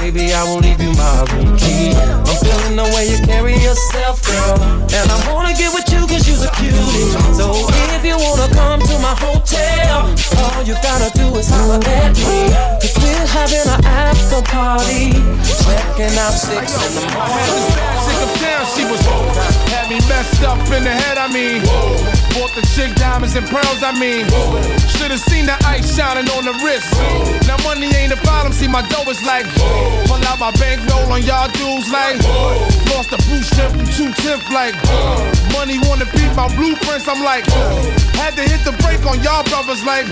[0.00, 1.22] Baby, I will leave you my
[1.58, 1.94] key.
[1.94, 4.58] I'm feeling the way you carry yourself, girl.
[4.90, 7.12] And I wanna get with you cause you're a cutie.
[7.34, 10.10] So if you wanna come to my hotel,
[10.40, 12.50] all you gotta do is holler at me.
[12.80, 15.14] Cause we're having an after party.
[15.62, 17.62] Checking out six in the morning.
[18.02, 19.02] Chick uptown, she was
[19.70, 21.18] had me messed up in the head.
[21.18, 21.62] I mean,
[22.34, 23.82] bought the chick diamonds and pearls.
[23.82, 24.26] I mean,
[24.96, 26.90] should've seen the ice shining on the wrist.
[27.46, 28.52] Now money ain't a problem.
[28.52, 29.46] See my dough is like,
[30.08, 32.18] pull out my bankroll on y'all dudes like,
[32.92, 34.74] lost the blue strip from two tenth like,
[35.52, 37.08] money wanna beat my blueprints.
[37.08, 37.46] I'm like,
[38.16, 40.06] had to hit the brake on y'all brothers like,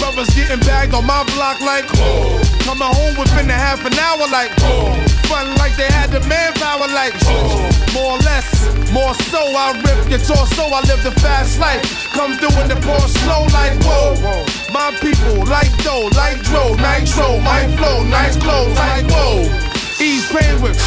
[0.00, 1.86] brothers getting bagged on my block like,
[2.64, 4.52] coming home within a half an hour like,
[5.28, 8.48] fun like they had the manpower like, oh, more or less,
[8.92, 10.64] more so I rip your torso.
[10.70, 11.82] I live the fast life,
[12.12, 14.44] come through in the Porsche slow like whoa.
[14.72, 19.46] My people like dough, like dro, nitro, my flow, nice clothes like whoa.
[20.00, 20.78] Ease pain with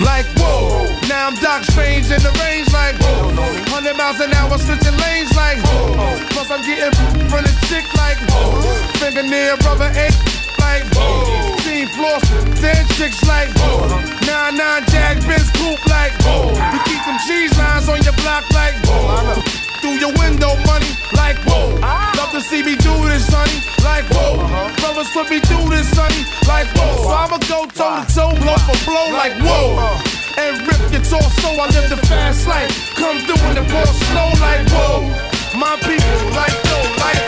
[0.00, 0.86] like whoa.
[1.08, 3.32] Now I'm Doc Strange in the range like whoa.
[3.70, 6.18] 100 miles an hour switching lanes like whoa.
[6.30, 6.92] Plus I'm getting
[7.30, 8.60] from the chick like whoa.
[8.98, 10.16] Fingernail rubber ain't
[10.58, 11.47] like whoa.
[11.88, 12.22] Team floss,
[12.60, 13.86] dead chicks like whoa.
[14.26, 16.50] Nine nine jag Benz coupe like whoa.
[16.50, 19.34] You keep them cheese lines on your block like whoa.
[19.80, 21.78] Through your window money like whoa.
[22.16, 24.36] Love to see me do this, sonny, like whoa.
[24.80, 27.04] Brothers put me through this, sonny, like whoa.
[27.04, 29.98] So I'ma go toe to toe, blow for blow like whoa.
[30.36, 32.94] And rip your torso, I live the fast life.
[32.96, 35.08] Come through in the poor snow like whoa.
[35.56, 37.27] My people like dough, like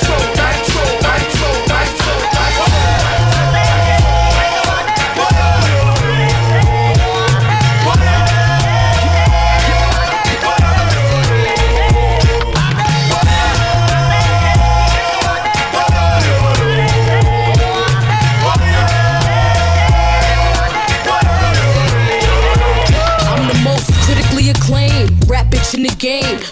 [26.01, 26.50] game.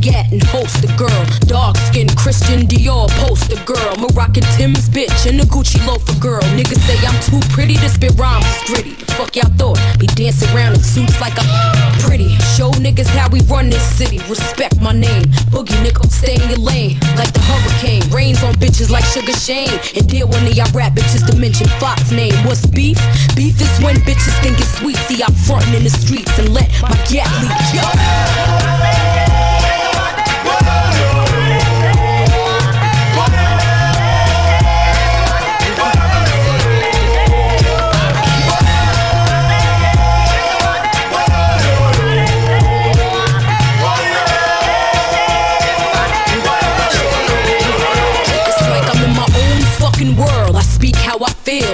[0.00, 1.22] Gat and host the girl.
[1.44, 3.96] Dark skin, Christian Dior, poster girl.
[4.00, 6.40] Moroccan Tim's bitch and a Gucci loafer girl.
[6.56, 8.94] Niggas say I'm too pretty to spit rhymes, gritty.
[9.20, 9.78] Fuck y'all thought?
[9.98, 12.32] Be dancing around in suits like I'm pretty.
[12.56, 14.18] Show niggas how we run this city.
[14.28, 15.24] Respect my name.
[15.52, 16.96] Boogie nigga, stay in your lane.
[17.20, 18.08] Like the hurricane.
[18.10, 19.68] Rains on bitches like Sugar Shane.
[19.96, 22.32] And deal one of y'all rap bitches to mention Fox name.
[22.46, 22.96] What's beef?
[23.36, 24.96] Beef is when bitches think it's sweet.
[25.08, 28.79] See, I'm frontin' in the streets and let my gat leak.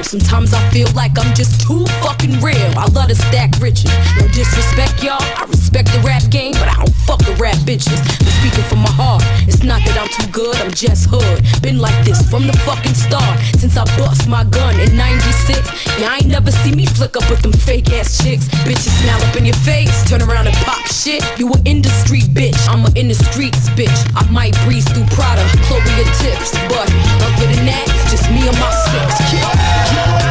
[0.07, 2.79] Sometimes I feel like I'm just too fucking real.
[2.79, 3.91] I love to stack riches.
[4.21, 5.19] No disrespect, y'all.
[5.21, 8.01] I respect the rap game, but I don't fuck with rap bitches.
[8.01, 9.23] I'm speaking from my heart.
[9.47, 11.45] It's not that I'm too good, I'm just hood.
[11.61, 13.39] Been like this from the fucking start.
[13.61, 16.01] Since I bust my gun in 96.
[16.01, 18.49] Yeah, I ain't never see me flick up with them fake ass chicks.
[18.65, 21.21] Bitches smile up in your face, turn around and pop shit.
[21.39, 23.99] You an industry bitch, I'm a in the streets bitch.
[24.17, 26.89] I might breeze through Prada, Chloe and tips, but
[27.21, 29.19] other than that, it's just me and my sticks.
[29.45, 30.26] How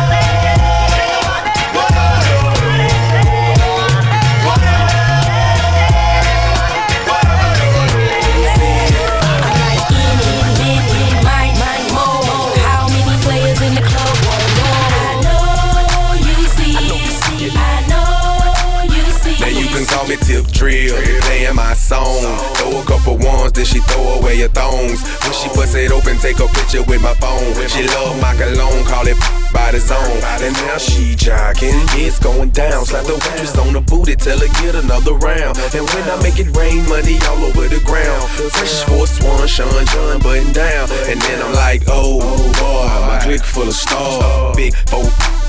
[20.21, 22.21] Tip Drill, playing my song.
[22.55, 25.01] Throw a couple ones, then she throw away her thongs.
[25.23, 27.53] When she bust it open, take a picture with my phone.
[27.67, 29.17] She love my cologne, call it
[29.53, 30.19] by the zone.
[30.43, 32.85] And now she jogging, it's going down.
[32.85, 35.57] Slap the waitress on the booty, tell her get another round.
[35.73, 38.23] And when I make it rain, money all over the ground.
[38.51, 40.89] Fresh for Swan, Sean, John, button down.
[41.07, 42.19] And then I'm like, oh
[42.59, 44.55] boy, my click full of stars.
[44.55, 45.05] Big, four,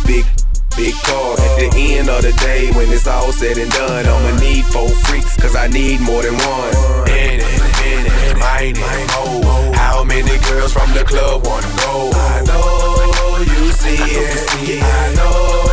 [0.06, 0.24] big
[0.76, 4.04] Big car at the end of the day when it's all said and done.
[4.04, 7.08] I'ma need four freaks, cause I need more than one.
[7.08, 7.44] In it,
[7.88, 9.72] in it, mine it, oh.
[9.74, 12.10] How many girls from the club wanna go?
[12.12, 14.82] I know you see it.
[14.82, 15.65] I know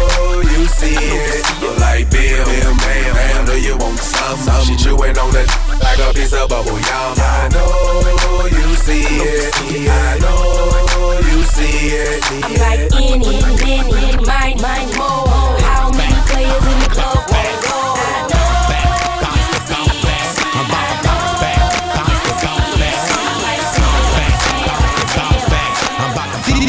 [0.79, 1.45] see it.
[1.61, 3.45] I'm like Bill, Bill, bam, bam.
[3.45, 4.63] Know you want some, some.
[4.65, 5.47] She chewing on that
[5.81, 6.73] like a piece of bubble.
[6.73, 9.53] I know you see it.
[9.89, 12.23] I know you see it.
[12.43, 15.59] I'm like any, many, mine, mine, more.
[15.61, 17.43] How many players in the club go?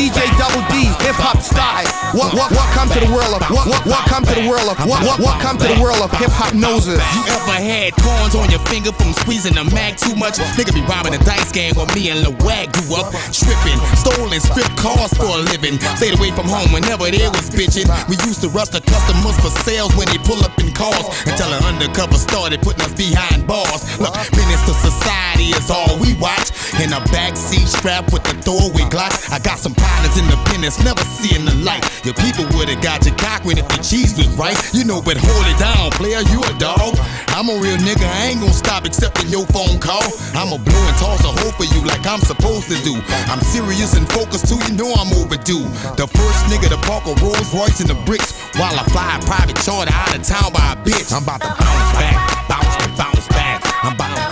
[0.05, 1.94] DJ Double D, hip hop style.
[2.15, 5.03] What, what, welcome to the world of what, what, welcome to the world of what,
[5.03, 7.03] what, welcome to the world of Hiphopnosis.
[7.11, 10.39] You ever had corns on your finger from squeezing the mag too much?
[10.55, 13.11] Nigga be robbing a dice game where me and Lil Wayne grew up.
[13.35, 15.75] Tripping, stolen, strip cars for a living.
[15.99, 17.91] Stayed away from home whenever they was bitching.
[18.07, 21.51] We used to rush the customers for sales when they pull up in cars until
[21.51, 23.83] an undercover started putting us behind bars.
[23.99, 26.55] Look, menace to society is all we watch.
[26.79, 29.11] In a backseat strap with the throwaway Glock.
[29.35, 31.83] I got some partners in the business, never seeing the light.
[32.05, 34.57] Your people would've got your cock when if the cheese was right.
[34.77, 37.01] You know, but hold it down, player, you a dog.
[37.33, 40.05] I'm a real nigga, I ain't gonna stop accepting your phone call.
[40.37, 43.01] I'ma blow and toss a hole for you like I'm supposed to do.
[43.33, 45.65] I'm serious and focused too, you know I'm overdue.
[45.97, 49.21] The first nigga to park a Rolls Royce in the bricks while I fly a
[49.25, 51.09] private charter out of town by a bitch.
[51.09, 53.65] I'm about to bounce back, bounce bounce back.
[53.83, 54.24] I'm about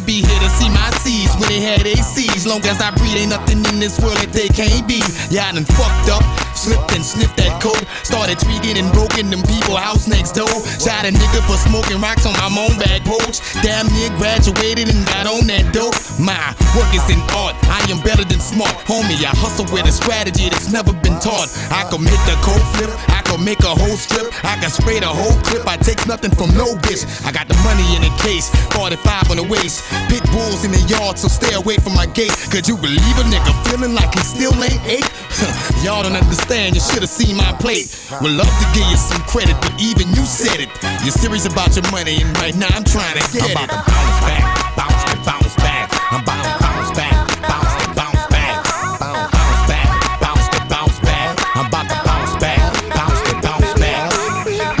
[0.00, 2.46] to be here to see my seeds when they had ACs.
[2.46, 5.00] Long as I breathe, ain't nothing in this world that they can't be.
[5.30, 6.45] Yeah, I done fucked up.
[6.66, 7.78] Slipped and sniffed that coke.
[8.02, 10.50] Started tweaking and broken them people house next door.
[10.82, 13.38] Shot a nigga for smoking rocks on my moan bag porch.
[13.62, 15.94] Damn near graduated and got on that dope.
[16.18, 16.34] My
[16.74, 17.54] work is in art.
[17.70, 18.74] I am better than smart.
[18.82, 21.46] Homie, I hustle with a strategy that's never been taught.
[21.70, 22.90] I can make the coke flip.
[23.14, 24.34] I can make a whole strip.
[24.42, 25.70] I can spray the whole clip.
[25.70, 27.06] I take nothing from no bitch.
[27.22, 28.50] I got the money in the case.
[28.74, 29.86] 45 on the waist.
[30.10, 32.34] Pit bulls in the yard, so stay away from my gate.
[32.50, 35.06] Could you believe a nigga feeling like he still ain't eight?
[35.84, 37.92] Y'all don't understand, you should've seen my plate.
[38.22, 40.70] Would love to give you some credit, but even you said it.
[41.04, 43.84] You're serious about your money, and right now I'm trying to get I'm about to
[43.84, 45.92] bounce back, bounce to bounce back.
[46.12, 47.12] I'm about to bounce back,
[47.44, 48.56] bounce to bounce back.
[48.96, 51.36] Bounce, bounce back, bounce to bounce back.
[51.52, 54.08] I'm about to bounce back, bounce to bounce back.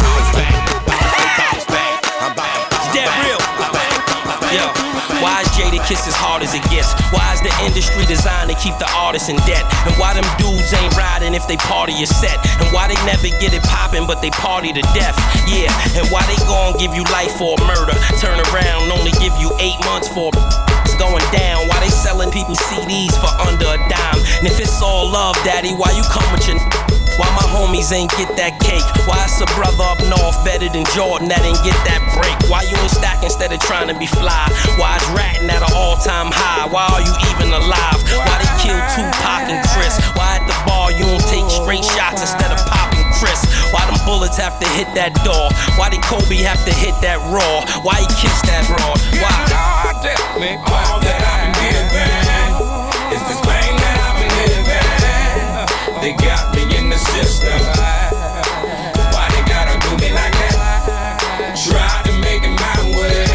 [0.00, 1.92] Bounce back, bounce to bounce back.
[2.24, 3.40] I'm about to bounce back, real.
[3.60, 4.48] bounce back.
[4.48, 4.64] Yo,
[5.20, 6.96] why is Jadakiss as hard as it gets?
[7.12, 9.62] Why is the industry designed to keep the artists in debt?
[9.86, 12.42] And why them dudes ain't riding if they party is set?
[12.58, 15.14] And why they never get it poppin' but they party to death?
[15.46, 17.94] Yeah, and why they gon' give you life for a murder?
[18.18, 20.34] Turn around, only give you eight months for
[20.82, 21.68] it's going down.
[21.68, 24.20] Why they selling people CDs for under a dime?
[24.42, 26.58] And if it's all love, daddy, why you come with your
[27.16, 28.84] why my homies ain't get that cake?
[29.08, 32.36] Why it's a brother up north better than Jordan that ain't get that break?
[32.48, 34.48] Why you ain't stack instead of trying to be fly?
[34.76, 36.68] Why is ratting at an all time high?
[36.68, 37.98] Why are you even alive?
[38.12, 39.96] Why they kill Tupac and Chris?
[40.16, 43.44] Why at the bar you don't take straight shots instead of popping Cris?
[43.72, 45.48] Why them bullets have to hit that door?
[45.80, 47.64] Why did Kobe have to hit that raw?
[47.82, 49.00] Why he kissed that broad?
[49.20, 49.34] Why?
[50.36, 52.12] All that I've been given
[53.10, 54.86] is this pain that I've been living.
[56.02, 56.55] They got
[56.96, 57.60] the system.
[59.12, 61.20] Why they gotta do me like that?
[62.04, 63.26] To make it my way,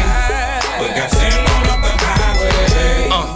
[0.78, 1.10] but got
[1.46, 3.06] on up the highway.
[3.10, 3.30] Uh,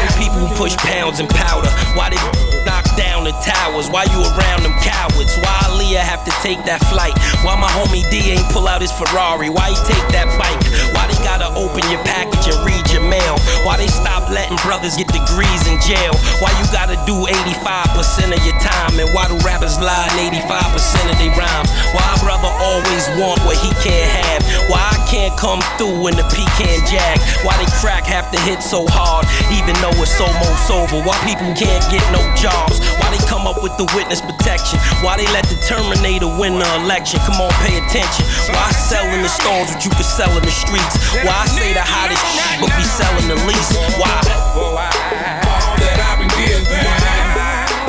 [0.00, 1.68] do people push pounds and powder?
[1.92, 2.22] Why they
[2.64, 3.90] knock down the towers?
[3.90, 5.36] Why you around them cowards?
[5.36, 7.14] Why Aaliyah have take that flight?
[7.46, 9.46] Why my homie D ain't pull out his Ferrari?
[9.46, 10.58] Why he take that bike?
[10.90, 13.38] Why they gotta open your package and read your mail?
[13.62, 16.10] Why they stop letting brothers get degrees in jail?
[16.42, 18.98] Why you gotta do 85% of your time?
[18.98, 21.70] And why do rappers lie in 85% of their rhymes?
[21.94, 24.42] Why a brother always want what he can't have?
[24.66, 27.22] Why I can't come through in the pecan jag?
[27.46, 30.98] Why they crack have to hit so hard, even though it's almost over?
[31.06, 32.82] Why people can't get no jobs?
[32.98, 34.82] Why they come up with the witness protection?
[35.06, 37.20] Why they let the Terminator win the election?
[37.26, 38.24] Come on, pay attention.
[38.52, 40.94] Why sell in the stores what you can sell in the streets?
[41.24, 43.72] Why say the hottest shit but be selling the least?
[43.98, 44.12] Why?
[44.56, 46.62] All that I've been given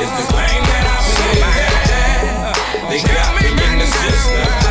[0.02, 2.90] is this pain that I've been living.
[2.90, 4.63] They got me in the system.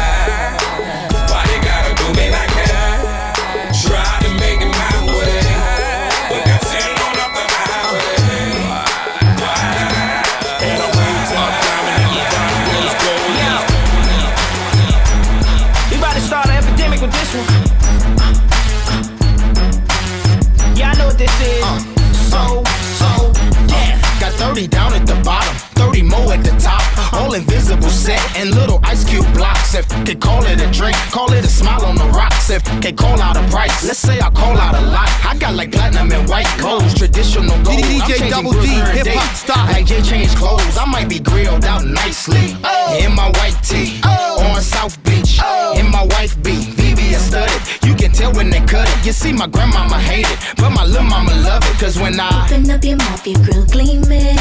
[28.43, 29.74] And little ice cube blocks.
[29.74, 32.51] If they call it a drink, call it a smile on the rocks.
[32.51, 35.09] If they call out a price, let's say I call out a lot.
[35.24, 37.78] I got like platinum and white golds, traditional gold.
[37.78, 39.66] I'm DJ changing Double grills D, every hip hop style.
[39.70, 42.57] Like Jay changed clothes, I might be grilled out nicely.
[42.64, 42.99] Oh.
[43.01, 44.43] In my white tee, oh.
[44.51, 45.78] on South Beach, oh.
[45.78, 46.66] in my wife beat.
[46.78, 49.07] VVS studded, you can tell when they cut it.
[49.07, 51.78] You see, my grandmama hate it, but my little mama love it.
[51.78, 54.36] Cause when I Open up your mouth, your grill gleaming.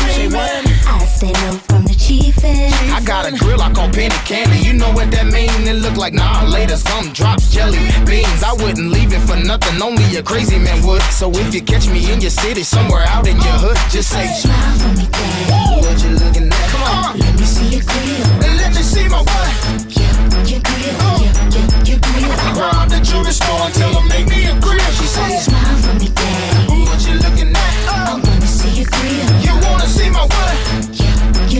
[0.87, 1.80] I stay low from
[2.11, 2.71] chiefin'.
[2.91, 4.59] I got a grill I call penny candy.
[4.59, 5.49] You know what that mean?
[5.67, 6.75] It look like nah later.
[6.75, 8.43] Some drops jelly beans.
[8.43, 9.81] I wouldn't leave it for nothing.
[9.81, 11.01] Only a crazy man would.
[11.13, 14.27] So if you catch me in your city, somewhere out in your hood, just say
[14.27, 15.81] Smile for me, daddy.
[15.83, 16.67] What you looking at?
[16.71, 17.19] Come on.
[17.19, 18.27] Let me see your grill.
[18.43, 19.51] And let me see my what?
[19.87, 20.11] Yeah,
[20.51, 21.23] Your grill, uh.
[21.23, 22.31] your, your, your grill.
[22.59, 24.91] Rob the jewelry store and tell them make me a grill.
[24.99, 26.83] She say Smile for me, daddy.
[26.87, 27.73] What you looking at?
[27.87, 27.91] Uh.
[27.91, 29.29] I wanna see your grill.
[29.45, 30.70] You wanna see my what?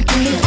[0.08, 0.39] Grill,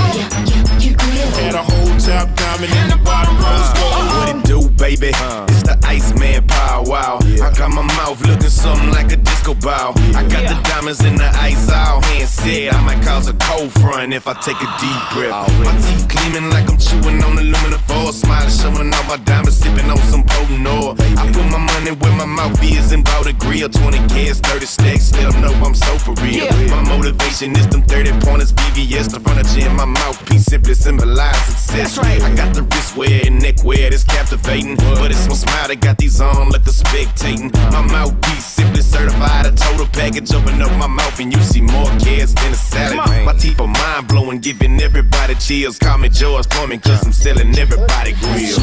[0.97, 1.31] grill.
[1.41, 4.05] Had a whole top diamond in the bottom rose gold.
[4.13, 5.13] What it do, baby?
[5.15, 5.47] Uh.
[5.64, 5.64] The
[5.95, 7.19] Iceman Paul Wall.
[7.39, 9.95] I got my mouth looking something like a disco ball.
[10.19, 13.71] I got the diamonds in the ice all hand said I might cause a cold
[13.79, 15.47] front if I take a deep breath.
[15.63, 18.13] My teeth gleaming like I'm chewing on aluminum foil.
[18.13, 20.97] Smiling, showing off my diamonds, sipping on some potent oil.
[20.99, 23.69] I put my money where my mouth is and bought a grill.
[23.69, 26.51] 20 kids, 30 stacks, let 'em know I'm so for real.
[26.75, 31.99] My motivation is them 30 pointers, VVS, the furniture in my mouthpiece simply symbolize success.
[31.99, 34.77] I got the wrist wear and neck wear that's captivating.
[34.99, 37.53] But it's my smile that got these on like a spectating.
[37.71, 40.33] My mouthpiece simply certified a total package.
[40.33, 42.97] Open up my mouth and you see more kids than a salad.
[43.27, 45.79] My teeth are mind blowing, giving everybody chills.
[45.79, 48.59] Call me George Foreman, cause I'm selling everybody grills.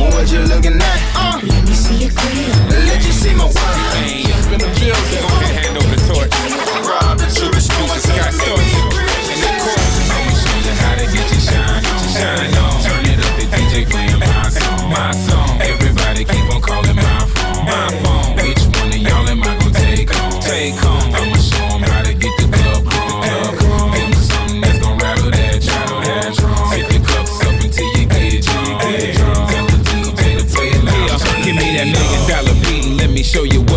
[0.00, 1.00] What you looking at?
[1.14, 2.56] Uh, Let me see your grill.
[2.88, 3.54] let you see my what?
[3.54, 6.32] Go ahead, hand over the torch.
[6.88, 9.76] Rob the jewelry store and tell Scott them make me a grill.
[10.16, 12.00] I'ma show you how to get your shine on.
[12.16, 12.82] Shine on.
[12.88, 14.90] Turn it up, the DJ playing my song.
[14.90, 15.39] My song.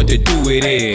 [0.03, 0.33] What to do.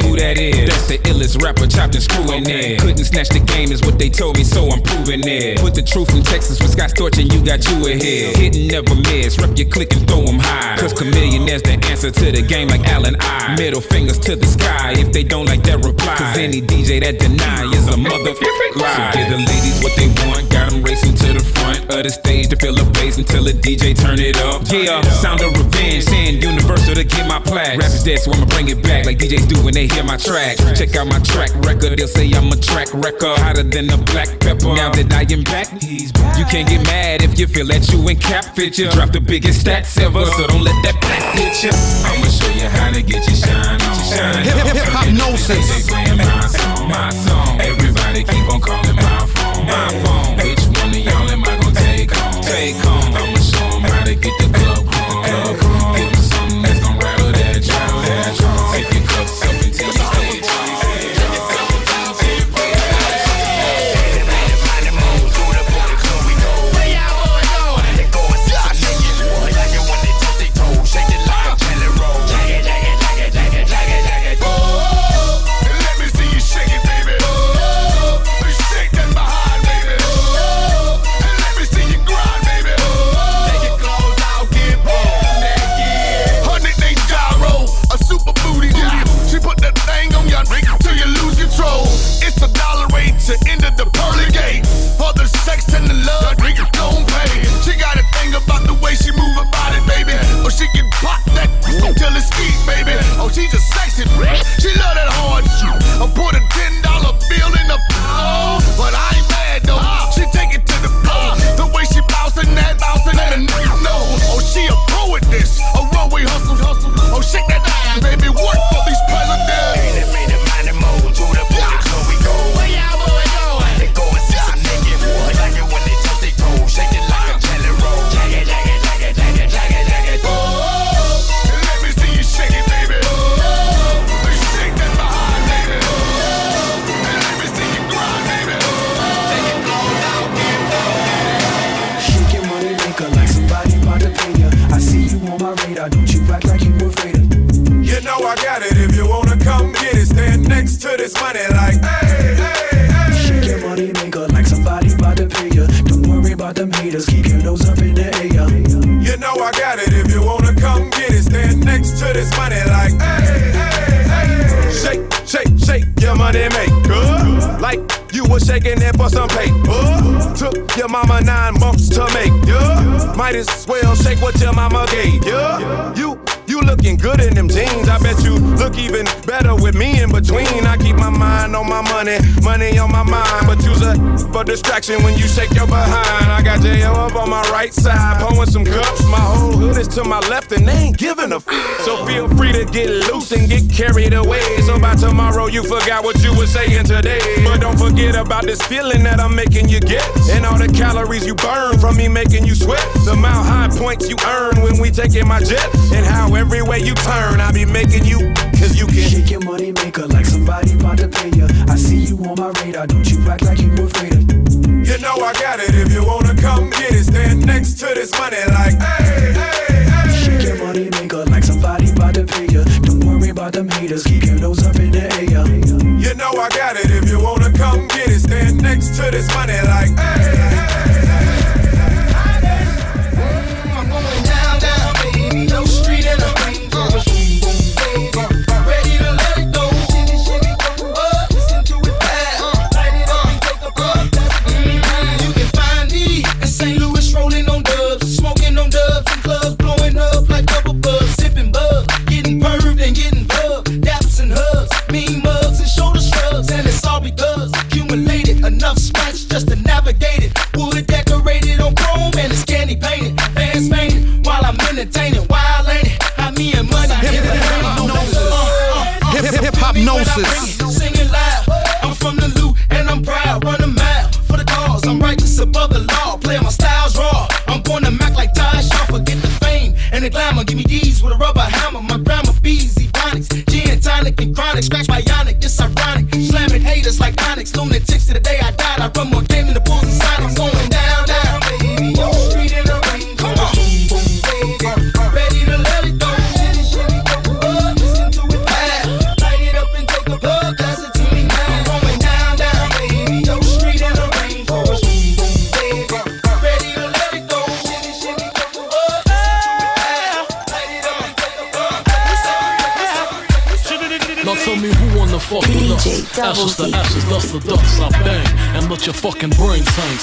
[0.04, 0.68] Who that is?
[0.68, 2.76] That's the illest rapper chopped and screwing it.
[2.78, 5.56] Couldn't snatch the game is what they told me, so I'm proving it.
[5.64, 8.36] Put the truth from Texas with Scott Storch and you got you ahead.
[8.36, 10.76] Hit and never miss, rep your click and throw 'em high.
[10.76, 13.56] Cause Chamillionaire is the answer to the game like Allen I.
[13.56, 16.16] Middle fingers to the sky if they don't like that reply.
[16.20, 18.92] Cause any DJ that deny is a motherfucking lie.
[18.92, 22.11] So give the ladies what they want, got 'em racing to the front of the
[22.11, 24.68] stage to fill the bass until the DJ turn it up.
[24.68, 27.78] Yeah, sound of revenge, saying universal to get my plaque.
[27.80, 30.57] Rappers dead, so I'ma bring it back like DJs do when they hear my track.
[30.76, 34.28] Check out my track record, they'll say I'm a track record, hotter than a black
[34.40, 34.74] pepper.
[34.74, 38.20] Now that I am back, you can't get mad if you feel that you and
[38.20, 38.90] Cap fit you.
[38.90, 41.70] Drop the biggest stats ever, so don't let that black hit you.
[42.09, 43.94] I'ma show you how to get your shine on.
[44.09, 45.90] Shine Hip- hip- hip hypnosis.
[45.90, 47.61] My song, my song.
[47.61, 50.36] Everybody keep on calling my phone, my phone.
[50.38, 52.42] Which one of y'all am I gonna take home?
[52.42, 52.97] Take home.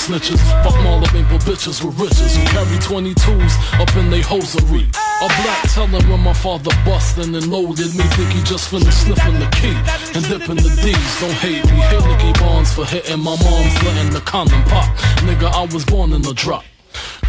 [0.05, 0.37] Snitches.
[0.63, 4.85] Fuck all the maple bitches with riches who carry 22s up in they hosiery.
[5.21, 8.05] A black telling when my father bustin' and loaded me.
[8.13, 9.75] Think he just finished sniffing the key
[10.13, 11.11] and dipping the D's.
[11.21, 11.77] Don't hate me.
[11.89, 14.85] Hate Nicky Barnes for hitting my mom's letting the condom pop.
[15.25, 16.63] Nigga, I was born in the drop.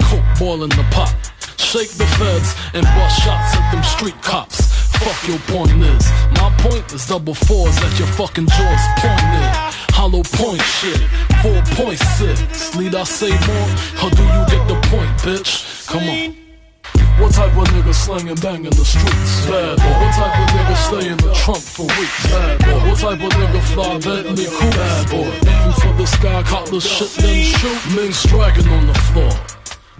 [0.03, 1.14] Coke boiling the pot.
[1.57, 4.61] Shake the feds and bust shots at them street cops.
[5.01, 6.05] Fuck your point is.
[6.41, 9.51] My point is double fours at your fucking jaws pointed.
[9.97, 11.01] Hollow point shit.
[11.47, 12.81] 4.6.
[12.81, 13.69] Need I say more?
[13.95, 15.87] How do you get the point, bitch?
[15.87, 16.35] Come on.
[17.23, 19.47] What type of nigga slang and bang in the streets?
[19.47, 19.95] Bad boy.
[20.03, 22.27] What type of nigga stay in the trunk for weeks?
[22.27, 22.89] Bad boy.
[22.91, 24.71] What type of nigga fly Bentley cool?
[24.71, 25.31] Bad boy.
[25.47, 27.95] Aim for the sky, caught the shit, then shoot.
[27.95, 29.31] Men striking on the floor.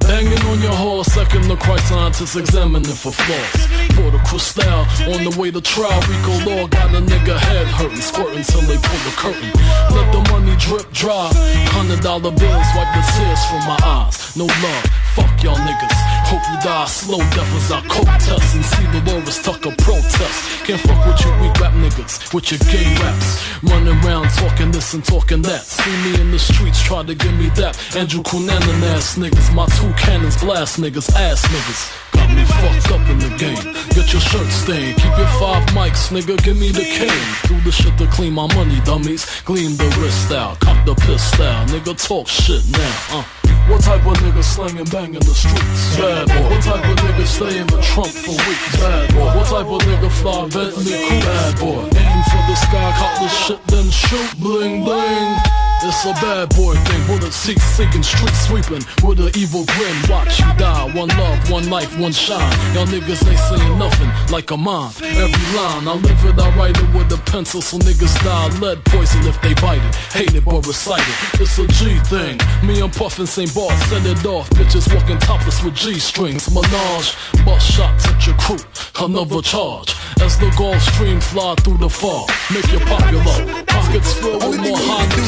[0.01, 3.86] Banging on your horse, second the Christ scientists examining for flaws.
[3.95, 4.65] For the crystal,
[5.13, 8.77] on the way to trial, RICO Law got a nigga head hurting, squirting till they
[8.77, 9.51] pull the curtain.
[9.95, 11.31] Let the money drip dry,
[11.71, 14.37] hundred dollar bills wipe the tears from my eyes.
[14.37, 14.85] No love,
[15.17, 15.97] fuck y'all niggas.
[16.29, 20.67] Hope you die slow, I coke test and see the Delores Tucker protest.
[20.67, 23.29] Can't fuck with you weak rap niggas, with your gay raps.
[23.63, 25.63] Running around talking this and talking that.
[25.63, 27.73] See me in the streets, try to give me that.
[27.97, 31.81] Andrew Cunanan ass niggas, my two cannons blast niggas, ass niggas.
[32.13, 33.65] Got me fucked up in the game.
[33.97, 37.27] Get your shirt stained, keep your five mics, nigga, give me the cane.
[37.49, 39.25] Do the shit to clean my money, dummies.
[39.43, 43.56] Gleam the wrist out, cock the pistol, nigga, talk shit now, uh.
[43.69, 45.97] What type of nigga slang and bang in the streets?
[45.97, 46.51] Bad boy.
[46.51, 48.77] What type of nigga stay in the trunk for weeks?
[48.79, 49.27] Bad boy.
[49.35, 51.21] What type of nigga fly Bentley cool?
[51.21, 51.83] Bad boy.
[51.99, 54.39] Aim for the sky, cop the shit, then shoot.
[54.39, 55.66] Bling bling.
[55.83, 57.01] It's a bad boy thing.
[57.07, 59.97] with Bullet seek seeking, street sweeping with an evil grin.
[60.09, 60.91] Watch you die.
[60.95, 62.51] One love, one life, one shine.
[62.75, 64.91] Y'all niggas ain't saying nothing like a mine.
[65.03, 67.61] Every line I live it, I write it with a pencil.
[67.61, 69.95] So niggas die lead poison if they bite it.
[70.17, 71.41] Hate it but recite it.
[71.43, 72.39] It's a G thing.
[72.67, 73.55] Me and Puffin St.
[73.55, 74.49] Bar send it off.
[74.51, 76.49] Bitches walking topless with G strings.
[76.55, 77.15] Menage,
[77.45, 78.59] bust shots at your crew.
[78.99, 79.95] Another charge.
[80.23, 82.31] As the Gulf Stream fly through the fog.
[82.51, 83.65] Make you popular.
[83.67, 84.79] Pockets filled with more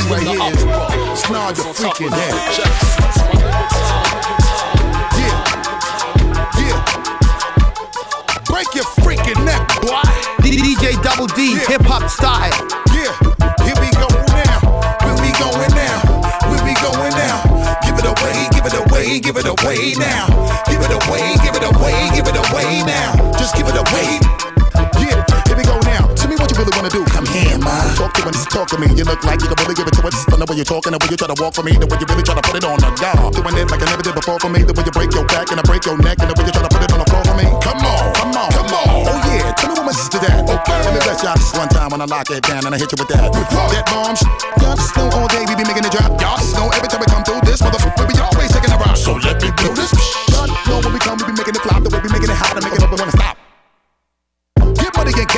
[0.08, 1.16] than the opera.
[1.16, 2.34] Snarl your freaking head.
[8.46, 10.02] Break your freaking neck, boy.
[10.42, 12.50] DJ Double D, hip hop style.
[12.90, 13.14] Yeah,
[13.62, 14.58] here we go now.
[15.04, 16.02] Where we going now?
[16.50, 17.38] Where we going now?
[17.86, 20.26] Give it away, give it away, give it away now.
[20.66, 23.14] Give it away, give it away, give it away now.
[23.38, 24.57] Just give it away.
[26.58, 27.06] Really wanna do.
[27.14, 27.70] Come here, ma.
[27.94, 28.90] Talk to me, just talk to me.
[28.98, 30.10] You look like you can really give it to it.
[30.10, 31.96] Just the way you're talking, the way you try to walk for me, the way
[32.02, 33.32] you really try to put it on the guard.
[33.32, 35.54] Doing it like I never did before for me, the way you break your back
[35.54, 37.06] and I break your neck, and the way you try to put it on the
[37.06, 37.46] floor for me.
[37.62, 38.88] Come on, come on, come on.
[39.06, 40.42] Oh yeah, tell me what my sister that.
[40.42, 42.78] Okay, let me bless y'all this one time when I lock it down and I
[42.78, 43.30] hit you with that.
[43.30, 44.26] That bomb sh-
[44.58, 46.10] Y'all just know all day we be making it drop.
[46.18, 48.78] Y'all just know every time we come through this motherfucker, we be always taking a
[48.82, 48.96] rock.
[48.98, 49.94] So let me do this.
[50.34, 51.77] Y'all know when we come, we be making it flop,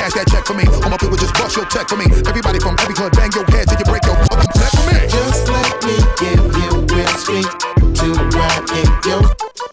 [0.01, 0.65] cash that check for me.
[0.81, 2.09] All my people just bust your check for me.
[2.25, 4.97] Everybody from every club, bang your head till you break your fucking neck for me.
[5.05, 7.49] Just let me give you real sweet
[8.01, 9.21] to ride in your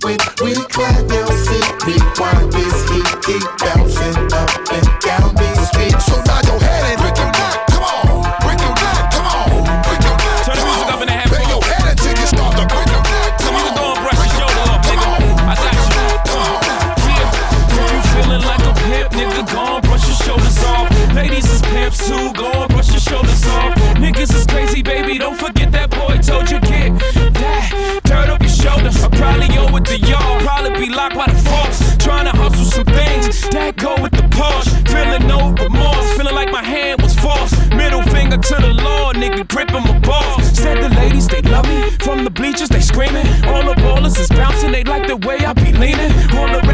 [0.05, 1.68] with we clap your seat.
[1.89, 6.05] Rewind this heat, keep bouncing up and down these streets.
[6.05, 6.20] So
[22.33, 23.75] go and brush your shoulders off.
[23.99, 26.97] Niggas is crazy, baby, don't forget that boy told you get
[27.35, 29.03] that dirt up your shoulders.
[29.03, 31.97] I probably owe it to y'all, probably be locked by the force.
[31.99, 34.71] Trying to hustle some things that go with the Porsche.
[34.89, 37.53] Feeling no remorse, feeling like my hand was false.
[37.71, 40.45] Middle finger to the law, nigga, gripping my balls.
[40.57, 41.91] Said the ladies, they love me.
[42.01, 43.27] From the bleachers, they screaming.
[43.45, 46.13] All the ballers is bouncing, they like the way I be leaning.
[46.37, 46.68] All the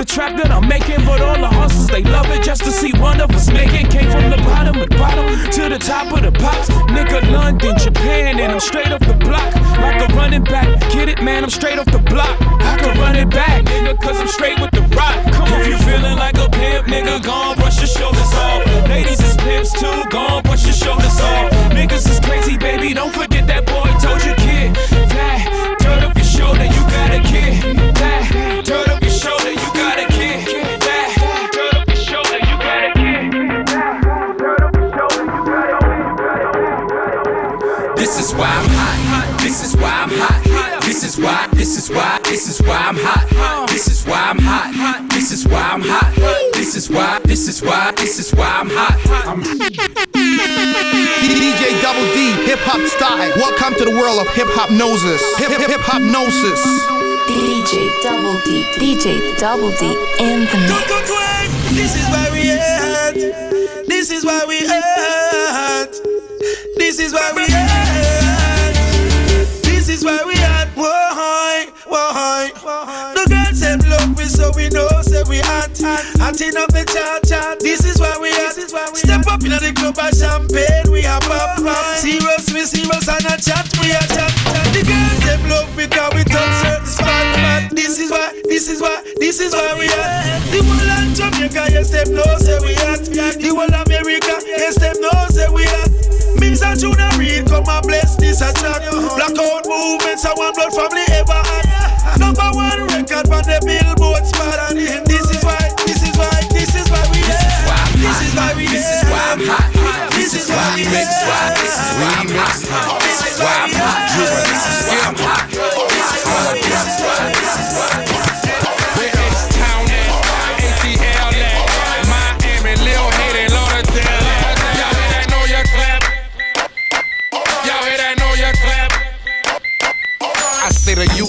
[0.00, 1.04] the trap that I'm making.
[1.04, 3.92] But all the hustlers, they love it just to see one of us make it.
[3.92, 6.72] Came from the bottom of the bottom to the top of the pops.
[6.96, 9.52] Nigga, London, Japan, and I'm straight off the block.
[9.76, 10.68] Like a running back.
[10.90, 12.32] Get it, man, I'm straight off the block.
[12.64, 15.20] I can run it back, nigga, cause I'm straight with the rock.
[15.36, 18.64] Come on, if you feeling like a pimp, nigga, gon' brush your shoulders off.
[18.88, 21.52] Ladies is pimps too, gon' brush your shoulders off.
[21.76, 24.99] Niggas is crazy, baby, don't forget that boy told you, kid.
[53.00, 53.32] Style.
[53.36, 55.22] Welcome to the world of Hiphopnosis.
[55.38, 56.60] Hip hip Hiphopnosis.
[57.32, 59.86] DJ Double D, DJ Double D
[60.20, 60.84] in the mix.
[61.72, 63.14] This is why we at.
[63.88, 65.92] This is why we at.
[66.76, 68.74] This is why we at.
[69.62, 70.68] This is why we at.
[70.76, 71.72] Why?
[71.86, 72.50] Why?
[73.14, 75.72] The girls them love me, so we know, say we hot.
[76.20, 77.49] Hot enough the chat chat.
[79.80, 81.96] Up in club of champagne, we are pop pop.
[81.96, 84.66] Serious, we serious and a chat, we are chat chat.
[84.76, 87.24] The girls them love me, cause we touch certain spot.
[87.40, 90.44] But this is why, this is why, this is why we at.
[90.52, 93.08] The whole of Jamaica, yes, them know, say we at.
[93.08, 95.88] The whole America, yes, them know, say we at.
[96.36, 98.84] Mims and Junior Reid come and bless this a track.
[99.16, 101.08] Blackout movements and one blood family
[112.00, 112.98] why.
[113.00, 113.09] This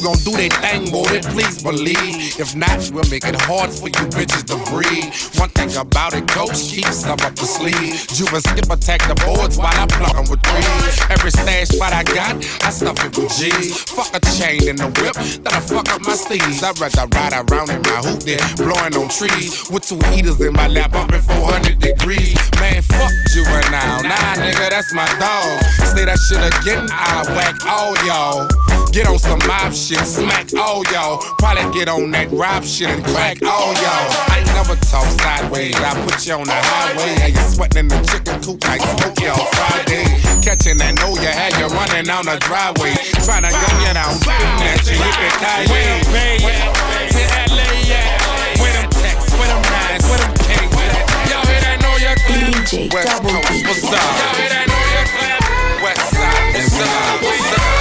[0.02, 2.39] say that gon' do that thing, boy, then please believe.
[2.39, 5.14] If not, we'll make it hard for you bitches to breathe.
[5.39, 8.08] One thing about it, coach, keep some up the sleeve.
[8.10, 10.95] Juven skip attack the boards while I plug with threes.
[11.10, 13.84] Every stash spot I got, I stuff it with G's.
[13.91, 16.64] Fuck a chain in the whip, then I fuck up my steez.
[16.64, 19.70] I'd rather ride around in my hoop than blowing on trees.
[19.70, 22.38] With two heaters in my lap, up at 400 degrees.
[22.60, 24.04] Man, fuck juvenile.
[24.04, 25.82] Nah, nigga, that's my dog.
[26.02, 28.47] Play that shit again, I whack all y'all.
[28.91, 31.20] Get on some mob shit, smack all y'all.
[31.38, 34.08] Probably get on that rap shit and crack all y'all.
[34.32, 35.76] I ain't never talk sideways.
[35.76, 37.12] I put you on the highway.
[37.20, 40.08] How you sweating in the chicken coop like smoke y'all Friday.
[40.39, 42.96] Catching that know you had you running down the driveway.
[43.28, 44.96] Trying to gun you down, shooting at you.
[44.96, 46.72] You can tie Where them Bay at?
[47.12, 47.22] To
[47.52, 48.60] LA at?
[48.64, 49.34] Where them texts?
[49.36, 50.04] Where them nines?
[50.08, 51.04] Where them kings at?
[51.28, 53.68] Y'all hear that know you DJ West Double Coast, D.
[53.68, 54.00] what's up?
[54.00, 55.42] Y'all hear that know you clap?
[55.84, 57.22] West side, what's up?
[57.22, 57.81] What's up?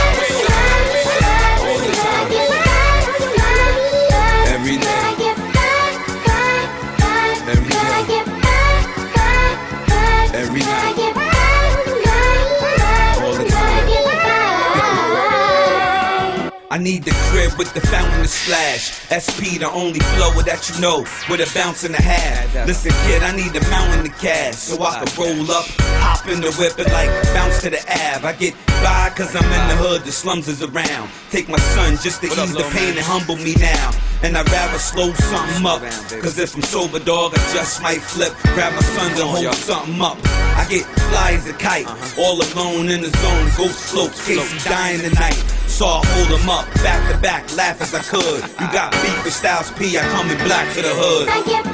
[16.72, 18.94] I need the crib with the fountain to splash.
[19.10, 22.54] SP, the only flow that you know, with a bounce and a half.
[22.64, 25.66] Listen, kid, I need a mountain to cash so I can roll up,
[25.98, 28.22] hop in the whip and like bounce to the Ave.
[28.22, 28.54] I get
[28.86, 31.10] by cause I'm in the hood, the slums is around.
[31.30, 33.90] Take my son just to ease the pain and humble me now.
[34.22, 35.80] And I'd rather slow something up.
[36.22, 38.34] Cause if I'm sober, dog, I just might flip.
[38.54, 40.18] Grab my sons and hold something up.
[40.56, 42.20] I get fly as a kite, uh-huh.
[42.22, 43.50] all alone in the zone.
[43.56, 45.40] Ghost slopes, Casey dying tonight.
[45.66, 48.42] So I hold him up, back to back, laugh as I could.
[48.60, 51.28] You got beef with Styles P, I come in black to the hood.
[51.30, 51.64] I get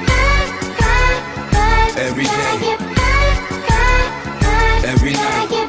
[1.99, 2.31] Every day.
[2.31, 2.81] I get
[4.85, 5.66] Every night.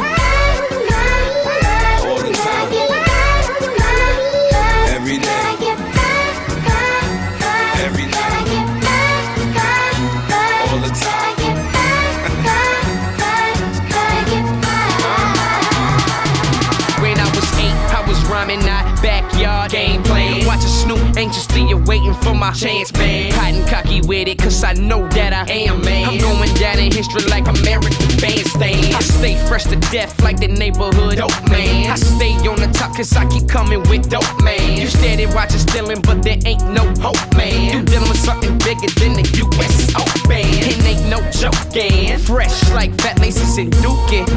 [21.17, 21.46] Anxiously
[21.87, 23.31] waiting for my chance, man.
[23.33, 26.05] And cocky with it, cause I know that I am, man.
[26.05, 28.93] I'm going down in history like American bandstand.
[28.93, 31.89] I stay fresh to death like the neighborhood dope man.
[31.89, 34.77] I stay on the top cause I keep coming with dope man.
[34.77, 37.73] You steady watching stealing, but there ain't no hope, man.
[37.73, 40.45] You dealing with something bigger than the US Open.
[40.69, 42.17] It ain't no joking.
[42.19, 43.77] Fresh like fat laces and.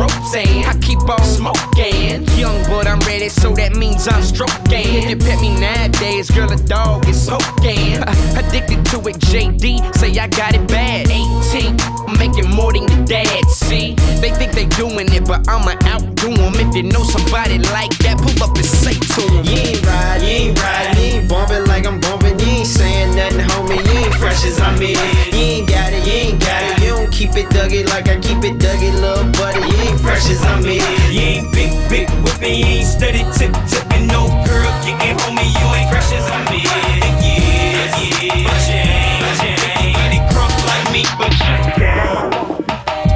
[0.01, 2.27] Ropes and I keep on smoking.
[2.39, 4.95] Young, but I'm ready, so that means I'm stroking.
[4.97, 8.03] If you pet me nowadays, girl, a dog is soaking.
[8.37, 11.09] Addicted to it, JD, say I got it bad.
[11.09, 11.77] 18,
[12.09, 13.95] I'm making more than your dad, see?
[14.21, 16.55] They think they doing it, but I'ma outdo them.
[16.55, 19.45] If you know somebody like that, pull up and say to them.
[19.45, 22.39] You ain't ride, you ain't ride, you ain't bumping like I'm bumping.
[22.39, 23.79] You ain't saying nothing, homie.
[23.79, 24.97] You ain't fresh as I'm in.
[25.33, 26.83] You ain't got it, you ain't got it.
[26.83, 29.61] You don't keep it duggy like I keep it duggy, little buddy.
[29.61, 30.83] You ain't fresh as I'm in.
[31.13, 34.07] You ain't big, big whipping, you ain't steady tip tipping.
[34.07, 37.20] No girl getting homie, you ain't fresh as I'm in.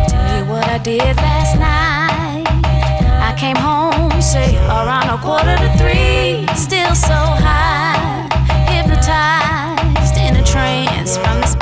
[0.09, 2.45] Tell you what I did last night.
[3.23, 6.47] I came home, say around a quarter to three.
[6.57, 8.27] Still so high,
[8.69, 11.55] hypnotized in a trance from this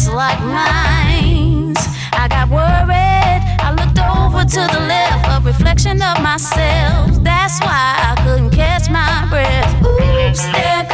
[0.00, 1.74] just like mine.
[2.12, 3.42] I got worried.
[3.60, 7.22] I looked over to the left, a reflection of myself.
[7.22, 9.72] That's why I couldn't catch my breath.
[9.84, 10.89] Oops, there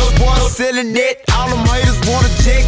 [0.00, 2.64] Those boys selling it, all them haters wanna check.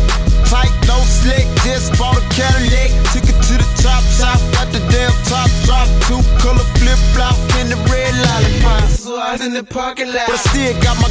[0.53, 2.93] Tight, no slick, just bought a Cadillac.
[3.17, 5.89] Took it to the top, top, got the damn top drop.
[6.05, 8.85] Two color flip flop in the red lollipop.
[8.93, 10.29] So I was in the parking lot.
[10.29, 11.09] But I still got my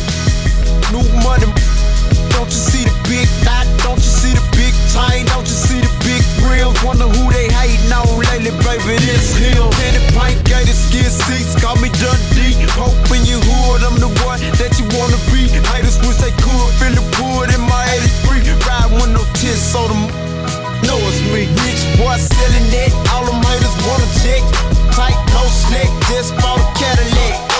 [0.94, 1.50] new money.
[2.38, 3.66] Don't you see the big dot?
[3.82, 5.26] Don't you see the big chain?
[5.34, 6.78] Don't you see the big grills?
[6.86, 9.02] Wonder who they hating on lately, baby.
[9.02, 9.74] This hill.
[9.82, 12.54] Danny Pint, gated skid seats, call me Dundee.
[12.78, 13.41] Hoping you
[13.72, 15.48] wood, I'm the one that you wanna be.
[15.72, 17.84] Haters wish they could feel the wood in my
[18.28, 18.44] 83.
[18.68, 20.04] Ride with no tears, so them
[20.84, 21.48] know it's me.
[21.64, 24.44] Rich boy selling it, all them haters wanna check.
[24.92, 27.51] Tight, no slack, just bought a Cadillac.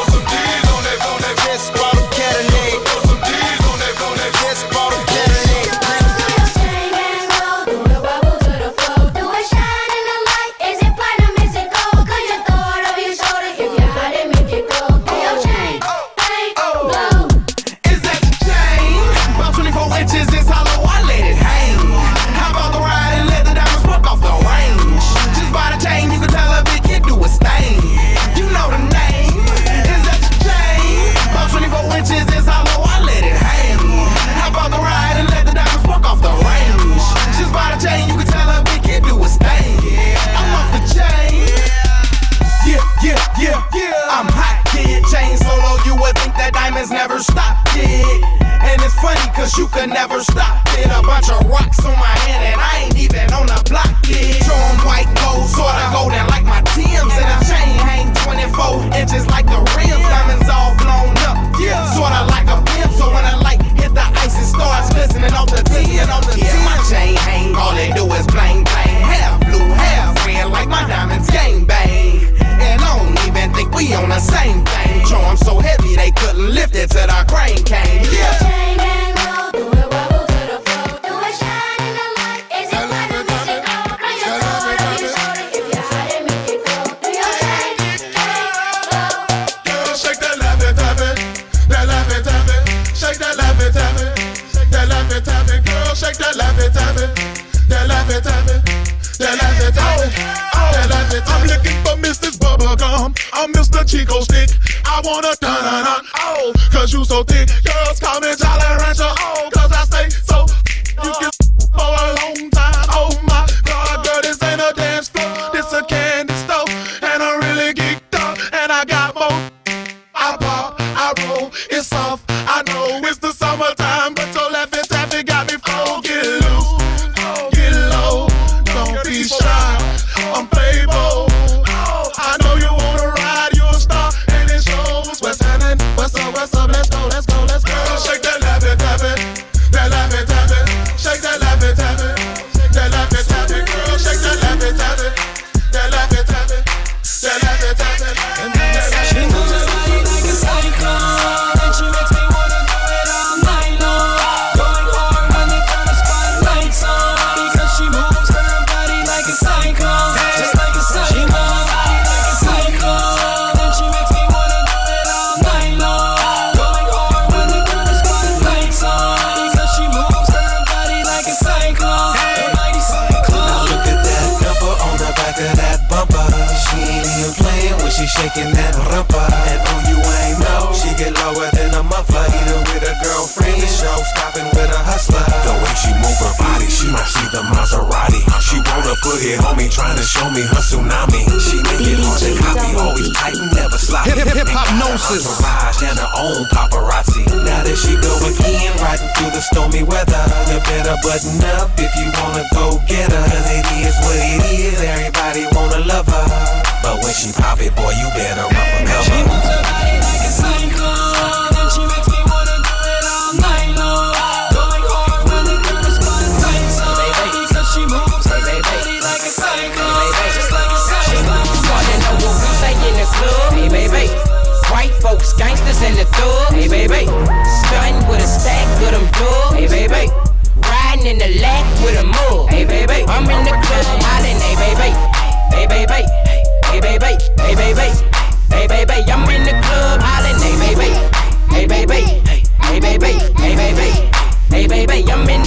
[244.62, 245.41] Hey, baby, I'm in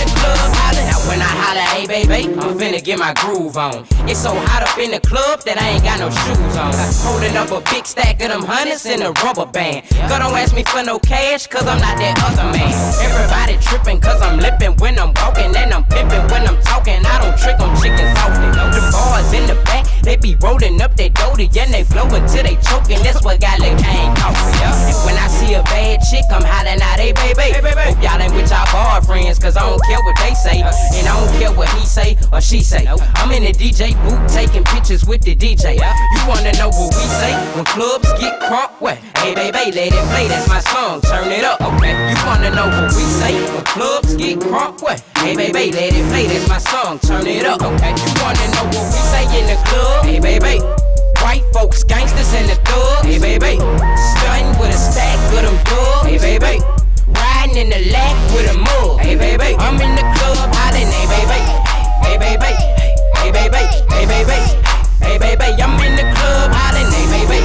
[2.02, 2.34] baby.
[2.34, 3.86] I'm finna get my groove on.
[4.10, 6.74] It's so hot up in the club that I ain't got no shoes on.
[7.06, 9.86] Holding up a big stack of them hundreds in a rubber band.
[10.10, 12.74] Girl, don't ask me for no cash, cause I'm not that other man.
[12.98, 16.98] Everybody tripping, cause I'm lipping when I'm walking, and I'm pimping when I'm talking.
[17.06, 18.50] I don't trick on chickens often.
[18.74, 22.42] The bars in the back, they be rolling up they dotty, and they flowin' until
[22.42, 22.98] they choking.
[23.06, 24.58] That's what got Lick Kane coughing.
[24.66, 27.54] And when I see a bad chick, I'm hollering out, hey, baby.
[27.54, 31.06] Hope y'all ain't with y'all bar friends, cause I don't care what they say, and
[31.06, 32.86] I don't care what he say or she say.
[32.88, 35.78] Oh, I'm in the DJ booth taking pictures with the DJ.
[35.80, 35.92] Oh.
[36.16, 37.32] You wanna know what we say?
[37.54, 38.98] When clubs get crunk, what?
[39.18, 41.92] Hey baby, let it play, that's my song, turn it up, okay?
[42.10, 43.34] You wanna know what we say?
[43.52, 45.00] When clubs get crunk, what?
[45.18, 47.92] Hey baby, let it play, that's my song, turn it up, okay?
[47.94, 50.04] You wanna know what we say in the club?
[50.04, 50.60] Hey baby.
[51.24, 53.06] White folks, gangsters in the thug.
[53.06, 56.06] Hey baby, stunting with a stack of them dubs.
[56.06, 56.60] Hey baby,
[57.08, 59.00] riding in the lack with a mug.
[59.00, 60.92] Hey baby, I'm in the club hollering.
[60.92, 61.40] Hey baby,
[62.14, 62.54] hey baby,
[63.16, 63.56] hey baby,
[63.90, 64.38] hey baby,
[65.02, 66.90] hey baby, I'm in the club hollering.
[66.94, 67.40] Hey baby,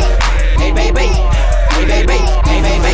[0.62, 1.08] hey baby,
[1.74, 2.94] hey baby, hey baby,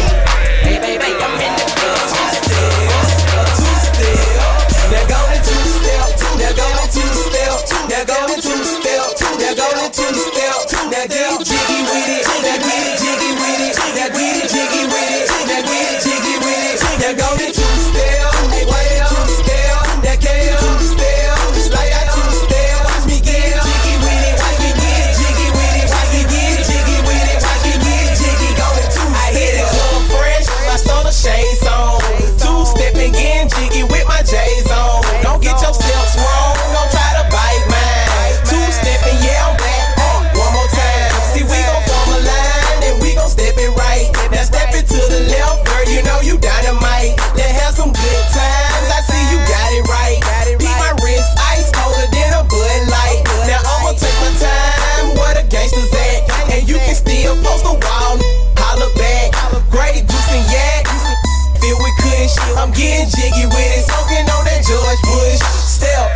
[62.85, 65.41] getting jiggy with it, smoking on that George Bush.
[65.41, 66.09] Step.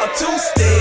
[0.00, 0.79] A two step,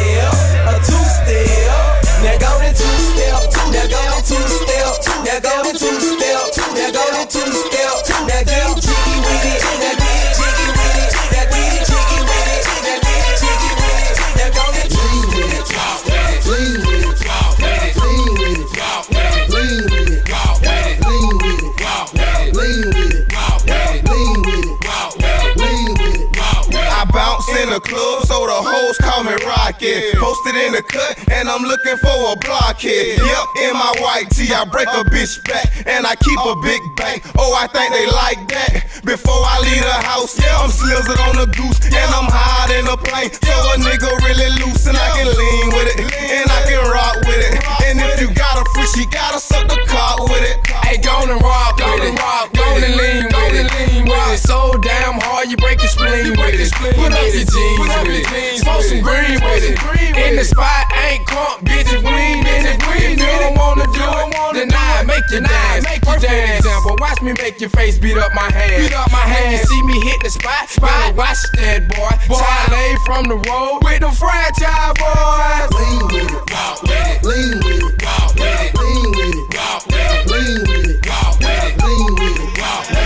[27.80, 30.16] club, so the hoes call me Rocket.
[30.20, 33.20] Posted in the cut, and I'm looking for a blockhead.
[33.20, 36.82] Yep, in my white tee, I break a bitch back, and I keep a big
[36.96, 37.22] bang.
[37.38, 39.04] Oh, I think they like that.
[39.06, 42.86] Before I leave the house, yeah, I'm slizzing on the goose, and I'm high in
[42.86, 43.32] the plane.
[43.32, 47.16] So a nigga really loose, and I can lean with it, and I can rock
[47.24, 47.60] with it.
[47.88, 50.58] And if you got a free, she gotta suck the cock with it.
[50.86, 52.18] Hey, go and rock with it.
[52.54, 54.40] Go and lean with it.
[54.40, 56.72] So damn hard you break your spleen with it.
[56.74, 58.58] Put up your jeans with it.
[58.60, 59.78] Smoke some green with it.
[60.18, 62.78] In the spot, ain't crunk, bitch, if we ain't in it.
[62.82, 65.86] If you don't wanna do it, then I make you dance.
[66.20, 66.66] Dance.
[66.66, 68.84] Example, watch me make your face beat up my hand.
[68.84, 69.54] Beat up my hand.
[69.54, 71.16] You see me hit the spot, spot.
[71.16, 72.12] Watch that boy.
[72.28, 75.72] Charlie from the road with the franchise boys.
[75.80, 79.48] Lean with it, walk with it, lean with it, walk with it, lean with it,
[79.56, 82.99] walk with it, lean with it, walk with it, lean with it, walk with it,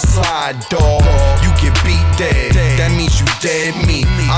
[0.00, 1.02] slide, dog.
[1.42, 3.89] You get beat dead, that means you dead.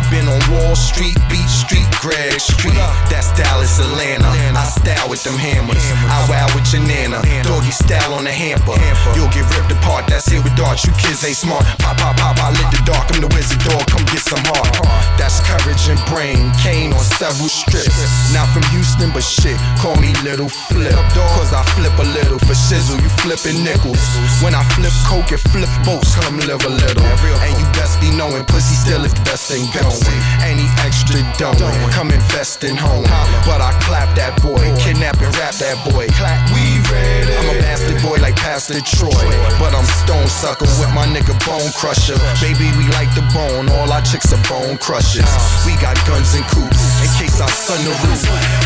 [0.03, 2.75] I've been on Wall Street, Beach Street, Greg Street.
[3.07, 4.27] That's Dallas, Atlanta.
[4.51, 5.79] I style with them hammers.
[6.11, 7.23] I wow with your nana.
[7.47, 8.75] Doggy style on the hamper.
[9.15, 10.11] You'll get ripped apart.
[10.11, 10.83] That's it with darts.
[10.83, 11.63] You kids ain't smart.
[11.79, 12.35] Pop, pop, pop.
[12.43, 13.15] I lit the dark.
[13.15, 13.87] I'm the wizard dog.
[13.87, 14.75] Come get some heart.
[15.23, 16.51] That's courage and brain.
[16.59, 17.95] Kane on several strips.
[18.35, 19.55] Not from Houston, but shit.
[19.79, 20.99] Call me Little Flip.
[21.39, 22.99] Cause I flip a little for shizzle.
[22.99, 24.03] You flipping nickels.
[24.43, 27.07] When I flip coke and flip boats, come live a little.
[27.39, 29.63] And you best be knowing pussy still is the best thing
[30.01, 30.23] going.
[30.43, 31.57] Any extra dough,
[31.93, 33.05] come invest in home.
[33.45, 36.09] But I clap that boy, kidnap and rap that boy.
[36.19, 37.33] Clap, We ready.
[37.33, 39.27] I'm a bastard boy like Pastor Troy.
[39.59, 42.19] But I'm stone sucker with my nigga Bone Crusher.
[42.41, 43.69] Baby, we like the bone.
[43.81, 45.29] All our chicks are bone crushers.
[45.65, 48.23] We got guns and coops in case I sun the roof.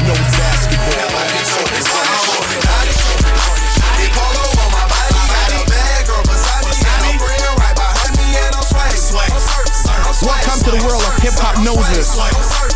[0.06, 1.06] No basketball.
[10.26, 12.75] Welcome to the world of hip hop noses.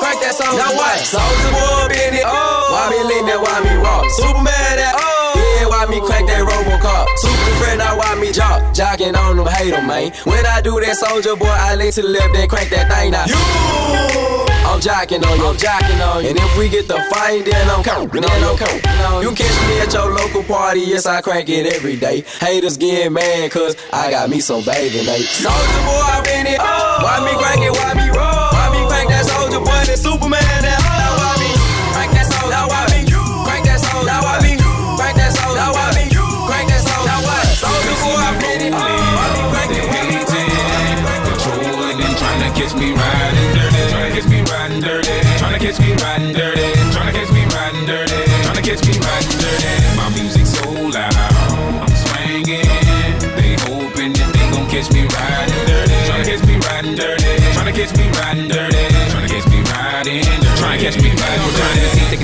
[0.00, 0.58] Crank that soldier?
[0.58, 0.98] Now what?
[1.02, 2.26] Soldier boy, been it.
[2.26, 2.72] Oh.
[2.72, 3.40] Why me lean that?
[3.40, 4.04] Why me rock?
[4.18, 4.94] Superman that.
[5.58, 7.06] Yeah, why me crank that Robocop?
[7.18, 8.62] Super friend, now why me jock?
[8.74, 10.12] Jocking on them, hate 'em, man.
[10.24, 13.10] When I do that soldier boy, I lean to the left, then crank that thing
[13.10, 13.26] now.
[13.26, 13.36] You!
[14.68, 16.30] I'm jocking on you, I'm jocking on you.
[16.30, 19.22] And if we get the fight, then I'm counting, then I'm counting.
[19.22, 22.22] You catch me at your local party, yes, I crank it every day.
[22.40, 25.24] Haters get mad, cause I got me some baby night.
[25.24, 26.60] Soldier boy, I been it.
[26.60, 26.98] Oh.
[27.02, 27.94] Why me crank it, why
[29.96, 30.80] soldier boy, that Superman that?
[30.98, 31.37] Now why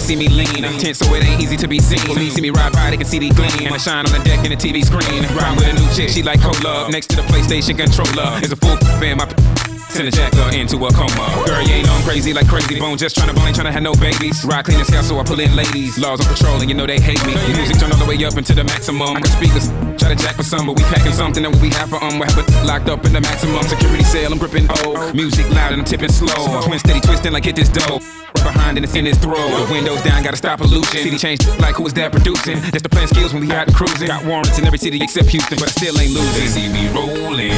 [0.04, 0.62] See, me lean.
[0.78, 1.98] Tense, so it ain't easy to be seen.
[2.10, 3.72] When you see me ride by, they can see the gleam.
[3.72, 5.22] I shine on the deck in the TV screen.
[5.34, 6.90] Ride with a new chick, she like cola.
[6.90, 9.20] Next to the PlayStation controller is a full band.
[9.20, 11.44] My Send a jacker into a coma.
[11.46, 12.98] Girl, you ain't on crazy like crazy bone.
[12.98, 14.44] Just tryna bone, trying tryna have no babies.
[14.44, 15.96] Ride clean as hell, so I pull in ladies.
[15.98, 17.34] Laws on patrol, and you know they hate me.
[17.54, 19.14] Music turned all the way up into the maximum.
[19.14, 22.02] I can try to jack for some, but we packing something that we have for
[22.02, 22.18] um.
[22.18, 22.26] We're
[22.66, 24.32] locked up in the maximum security cell.
[24.32, 25.12] I'm gripping oh.
[25.14, 26.60] Music loud and I'm tipping slow.
[26.62, 28.02] Twin steady twisting like hit this dough.
[28.34, 29.38] Right behind and it's in his throat.
[29.38, 31.06] The windows down, gotta stop pollution.
[31.06, 32.58] City change like who is that producing?
[32.74, 34.08] That's the plan skills when we out cruising.
[34.08, 36.42] Got warrants in every city except Houston, but I still ain't losing.
[36.42, 37.54] They see me rolling,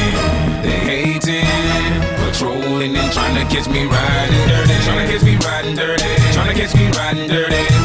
[0.61, 2.06] they hating
[2.37, 4.75] patrolling and trying to catch me riding dirty.
[4.85, 6.05] Trying to catch me riding dirty.
[6.33, 7.76] Trying to catch me riding dirty.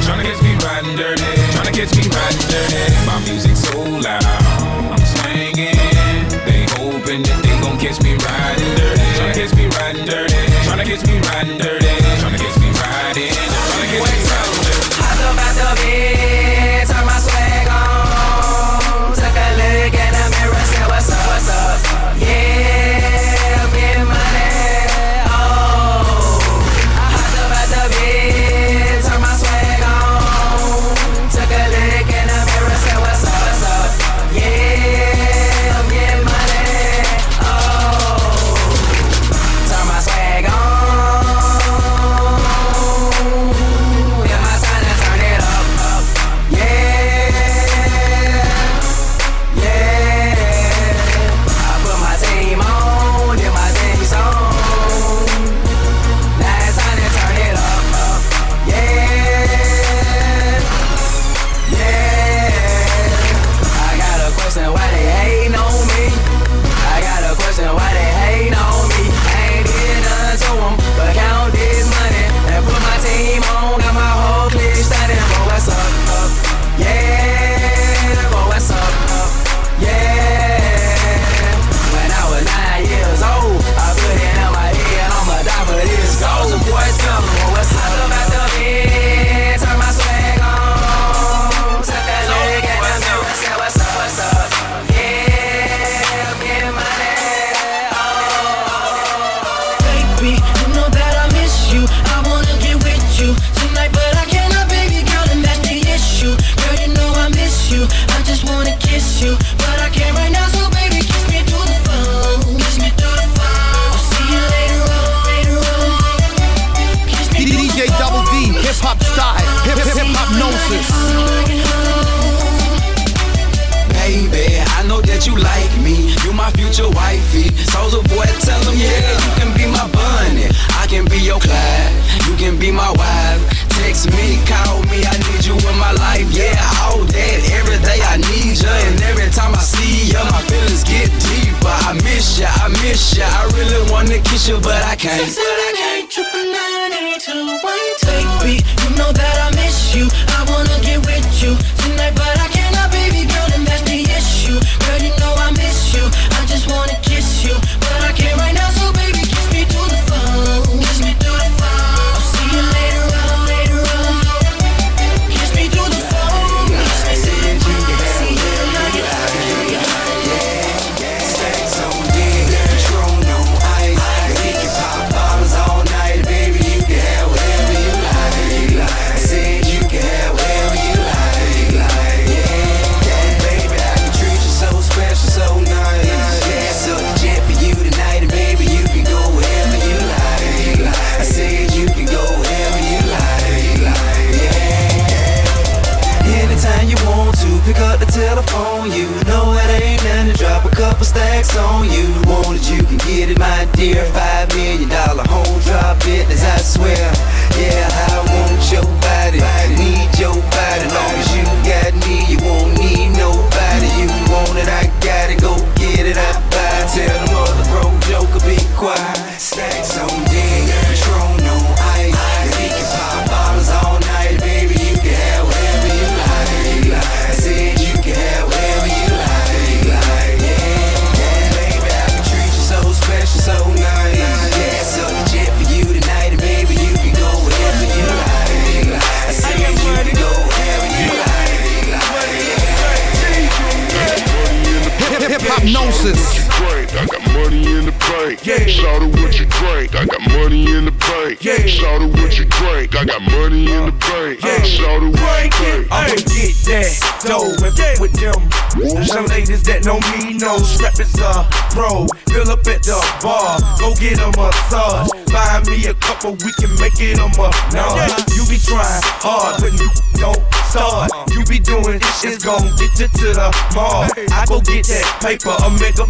[275.32, 276.06] Paper, a make a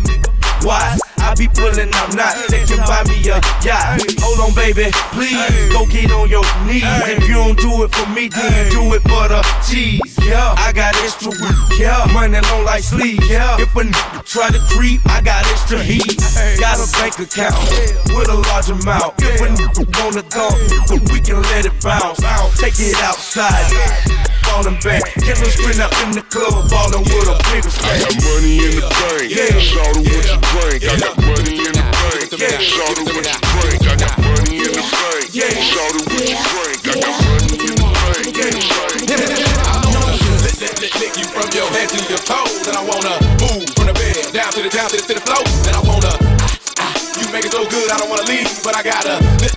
[0.65, 0.97] why?
[1.17, 2.33] I be pulling, I'm not.
[2.49, 4.01] They can buy me uh, a yacht.
[4.21, 6.85] Hold on, baby, please go get on your knees.
[7.09, 10.01] If you don't do it for me, then do it for the cheese.
[10.21, 11.79] Yeah, I got extra weed.
[11.81, 13.21] Yeah, money long like sleep.
[13.25, 13.93] Yeah, if a n-
[14.25, 16.21] try to creep, I got extra heat.
[16.59, 17.57] Got a bank account
[18.13, 19.13] with a large amount.
[19.17, 19.57] If a n-
[19.97, 20.49] wanna go,
[21.13, 22.21] we can let it bounce.
[22.59, 24.30] Take it outside.
[24.51, 28.03] Falling back, get a sprint up in the club, ballin' with a I stack.
[28.03, 29.31] got money in the bank.
[29.31, 29.47] Yeah.
[29.63, 30.83] Shout out what you drink.
[30.91, 32.35] I got money in the bank.
[32.35, 32.59] Yeah.
[32.59, 33.79] Shout out what you drink.
[33.87, 35.31] I got money in the bank.
[35.31, 35.55] Yeah.
[35.55, 36.83] Shout out what you drink.
[36.83, 38.27] I got money in the bank.
[40.43, 42.67] Lick, lick, lick, lick you from your head to your toes.
[42.67, 45.23] And I wanna move from the bed down to the down to the, to the
[45.23, 45.47] floor.
[45.63, 48.75] And I wanna ah, ah, you make it so good, I don't wanna leave, but
[48.75, 49.55] I gotta lick,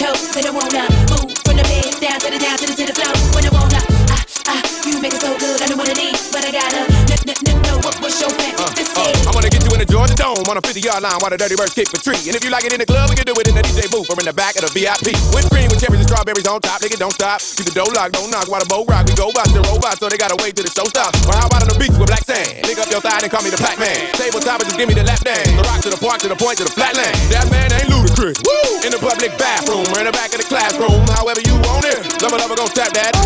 [0.00, 0.36] to toes.
[0.36, 2.94] And I wanna move from the bed down to the down to the to the
[2.96, 3.12] floor.
[3.36, 6.44] When I wanna ah ah, you make it so good, I don't wanna leave, but
[6.44, 9.12] I gotta n- n- n- know what was your fantasy.
[9.28, 11.36] I wanna get you in the Georgia Dome on a 50 yard line while the
[11.36, 12.20] dirty birds kick the tree.
[12.26, 13.88] And if you like it in the club, we can do it in the DJ
[13.92, 15.12] booth or in the back of the VIP.
[15.36, 17.40] Whipped cream with cherries and strawberries on top, nigga, don't stop.
[17.40, 19.08] Keep the dough locked, don't knock while the boat rock.
[19.08, 21.16] We go box and robots, so they gotta wait till the show stops.
[21.24, 22.68] Or how about on the beach with black sand?
[22.68, 23.96] Lick up your thigh and call me the Pac Man.
[24.12, 25.48] Tabletop and just give me the lap dance.
[25.48, 27.16] The rock to the park to the point to the flatland.
[27.32, 28.36] That man ain't ludicrous.
[28.44, 28.84] Woo!
[28.84, 31.96] In the public bathroom or in the back of the classroom, however you want it.
[32.20, 33.16] Lover, lover, gon' tap that.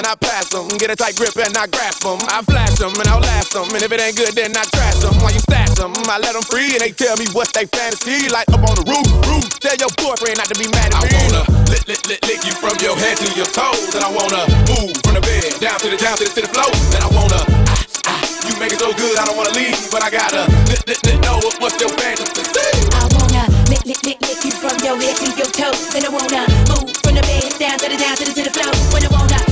[0.00, 0.64] And I pass them.
[0.80, 2.16] Get a tight grip and I grasp them.
[2.32, 3.68] I flash them and I'll last them.
[3.68, 5.12] And if it ain't good, then I trash them.
[5.20, 8.32] While you stash them, I let them free and they tell me what's they fantasy.
[8.32, 9.44] Like up on the roof, roof.
[9.60, 11.12] Tell your boyfriend not to be mad at me.
[11.12, 13.92] I wanna lick, lick, lick, lick you from your head to your toes.
[13.92, 16.50] And I wanna move from the bed down to the down to the, to the
[16.50, 16.72] floor.
[16.96, 20.00] And I wanna ah, ah, you make it so good, I don't wanna leave, but
[20.00, 22.56] I gotta lick, lick, lick, know what, what's your fantasy.
[22.96, 25.92] I wanna lick, lick, lick, lick you from your head to your toes.
[25.92, 28.52] And I wanna move from the bed down to the down to the to the
[28.56, 28.72] floor.
[28.96, 29.49] When I wanna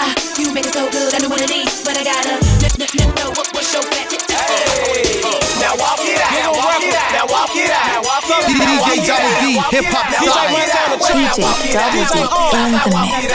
[0.00, 0.24] ah ah.
[8.44, 10.06] DJ Double D, hip hop.
[10.10, 10.38] DJ
[11.72, 12.18] Double D
[12.54, 13.30] in the mix.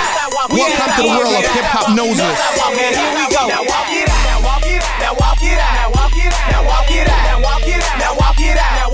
[0.50, 2.36] Welcome to the world of hip hop noses.
[2.76, 3.48] Here we go.
[3.48, 4.24] Now walk it out.
[4.26, 5.80] Now walk it out.
[5.80, 6.52] Now walk it out.
[6.52, 8.00] Now walk it out.
[8.00, 8.89] Now walk it out.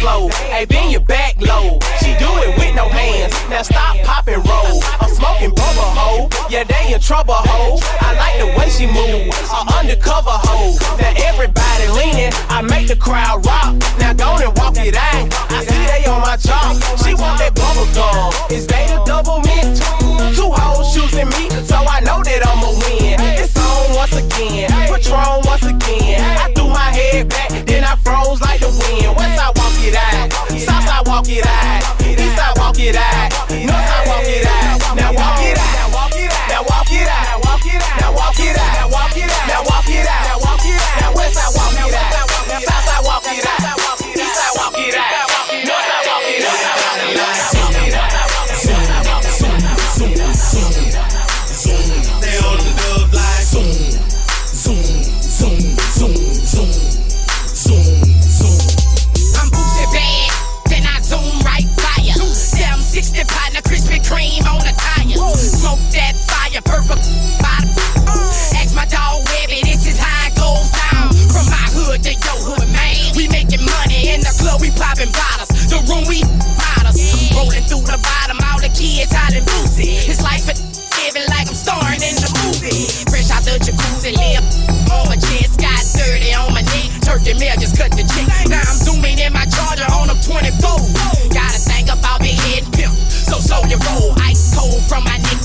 [0.00, 0.30] Floor.
[0.48, 1.78] Hey, bend your back low.
[2.00, 3.32] She do it with no hands.
[3.48, 4.80] Now stop, pop and roll.
[5.00, 6.28] I'm smoking bubble hoe.
[6.48, 7.78] Yeah, they in trouble hoe.
[8.00, 9.28] I like the way she move.
[9.52, 10.76] A undercover hoe.
[10.96, 12.32] Now everybody leaning.
[12.48, 13.76] I make the crowd rock.
[14.00, 15.28] Now go and walk it out.
[15.52, 16.80] I see they on my job.
[17.04, 18.32] She want that bubble gum.
[18.50, 19.76] Is they the double mint?
[20.34, 23.20] Two hoes choosing me, so I know that I'ma win.
[23.36, 24.70] It's on once again.
[24.88, 26.20] Patron once again.
[26.38, 27.50] I threw my head back,
[31.20, 32.00] walk it out.
[32.00, 33.28] East side walk it out.
[33.50, 34.96] North side walk it out.
[34.96, 35.92] Now walk it out.
[36.48, 37.28] Now walk it out.
[37.28, 38.00] Now walk it out.
[38.00, 38.72] Now walk it out.
[38.72, 39.46] Now walk it out.
[39.46, 41.00] Now walk it out.
[41.00, 41.69] Now west side walk
[75.00, 75.48] popping bottles.
[75.68, 76.20] The room we
[76.60, 77.00] models.
[77.00, 79.96] I'm rolling through the bottom, all the kids hiding boozy.
[80.04, 80.54] It's life a
[81.00, 82.84] living like I'm starring in the movie.
[83.08, 84.44] Fresh out the jacuzzi, lip
[84.92, 86.92] on my chest, got dirty on my knee.
[87.00, 88.28] Turkey meal just cut the cheek.
[88.48, 90.52] Now I'm zooming in my charger on a 24.
[91.32, 94.12] Gotta think about me head pimp, so slow your roll.
[94.28, 95.40] Ice cold from my neck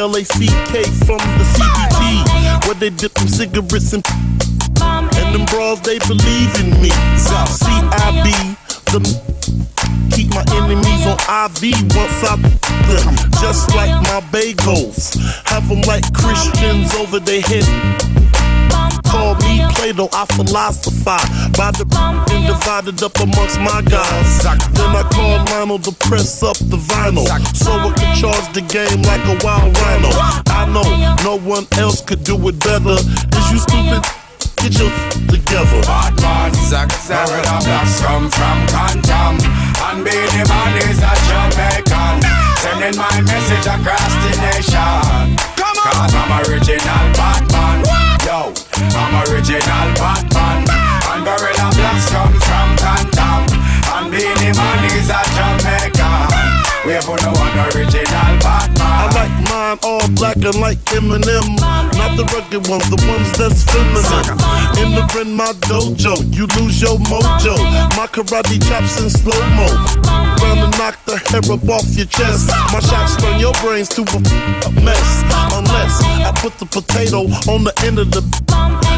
[0.00, 4.02] BLACK from the CBT, where they dip them cigarettes and
[4.80, 6.88] and them bras, they believe in me.
[7.20, 8.32] CIB,
[8.92, 9.00] the
[10.16, 12.40] keep my enemies on IV once I
[13.42, 15.20] just like my bagels.
[15.44, 18.29] Have them like Christians over their head.
[19.10, 21.26] Call me Plato, I philosophize
[21.58, 21.82] by the
[22.30, 24.42] and divided up amongst my guys.
[24.70, 29.02] Then I called Lionel to press up the vinyl, so I can charge the game
[29.02, 30.14] like a wild rhino.
[30.46, 30.86] I know
[31.26, 32.94] no one else could do it better.
[32.94, 34.06] Is you stupid?
[34.62, 34.92] Get your
[35.26, 35.82] together.
[35.82, 39.42] Bad man, Zack Sarah, the blacks come from Cantam.
[39.90, 42.22] And Beanie Man is a Jamaican.
[42.62, 45.34] Sending my message across the nation.
[45.58, 47.89] Cause I'm original Batman.
[48.82, 50.64] I'm original Batman.
[51.10, 53.42] And Gorilla Blacks come from Cantam.
[53.94, 56.50] And Beanie Man is a Jamaican.
[56.86, 58.79] We have no one original Batman.
[59.30, 61.58] Like mine all black and like Eminem.
[61.94, 64.26] Not the rugged ones, the ones that's feminine.
[64.78, 67.56] Entering my dojo, you lose your mojo.
[67.96, 69.66] My karate chops in slow mo.
[70.42, 72.48] Round to knock the hair up off your chest.
[72.72, 75.22] My shots turn your brains to a mess.
[75.52, 78.22] Unless I put the potato on the end of the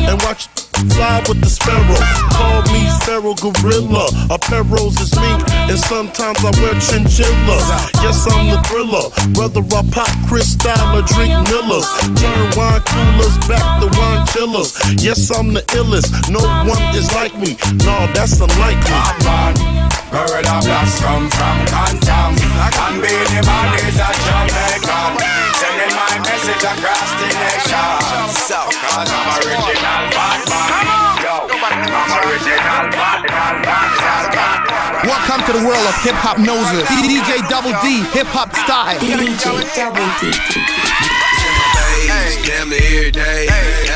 [0.09, 0.48] and watch
[0.93, 1.99] fly with the sparrow.
[2.32, 4.09] Call me Pharaoh Gorilla.
[4.28, 7.66] Apparels is mink, and sometimes I wear chinchillas.
[8.03, 9.09] Yes, I'm the thriller.
[9.39, 14.77] Whether I pop Cristal or drink Millers, turn wine coolers back to wine chillers.
[15.03, 16.11] Yes, I'm the illest.
[16.31, 17.57] No one is like me.
[17.85, 18.90] No, that's unlikely.
[18.90, 19.55] Batman,
[20.11, 22.32] Gorilla Blacks come from Cantam.
[22.82, 25.52] And Beanie Man is a Jamaican.
[26.43, 27.78] Sending my message across the nation.
[28.82, 31.23] Cause I'm original Batman.
[31.23, 33.62] Yo, I'm original Batman.
[35.06, 36.82] Welcome to the world of hip hop noses.
[36.89, 38.98] DJ Double D, hip hop style.
[38.98, 40.35] DJ Double D.
[42.10, 43.91] days, damn near every day.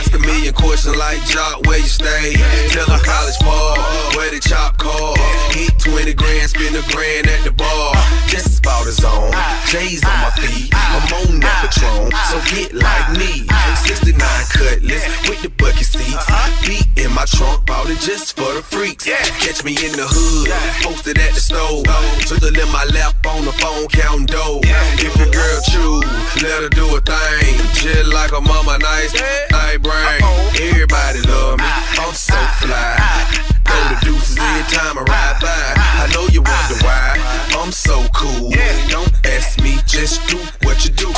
[0.86, 2.34] A like Jock, where you stay?
[2.68, 3.74] Tell them college ball,
[4.14, 5.16] where the chop call.
[5.50, 7.94] Hit 20 grand, spend a grand at the bar.
[8.28, 9.32] Just about his own.
[9.66, 13.48] J's on my feet, I'm on that Patron, so get like me.
[13.82, 14.20] 69
[14.52, 16.26] cutlass with the bucket seats.
[16.62, 19.06] Beat in my trunk, bought it just for the freaks.
[19.42, 20.52] Catch me in the hood,
[20.84, 21.82] posted at the stove.
[22.28, 24.60] Twizzle in my lap on the phone, counting dough.
[25.02, 27.55] If your girl choose, let her do a thing.
[27.86, 29.14] Just like a mama, nice,
[29.52, 30.20] nice brain.
[30.60, 32.08] Everybody love me, ah.
[32.08, 32.58] I'm so ah.
[32.60, 32.96] fly.
[32.98, 33.22] Ah.
[33.62, 35.72] Throw the deuces every time I ride by.
[36.02, 37.14] I know you wonder why.
[37.62, 38.50] I'm so cool.
[38.88, 40.38] Don't ask me, just do
[40.76, 41.08] what you do.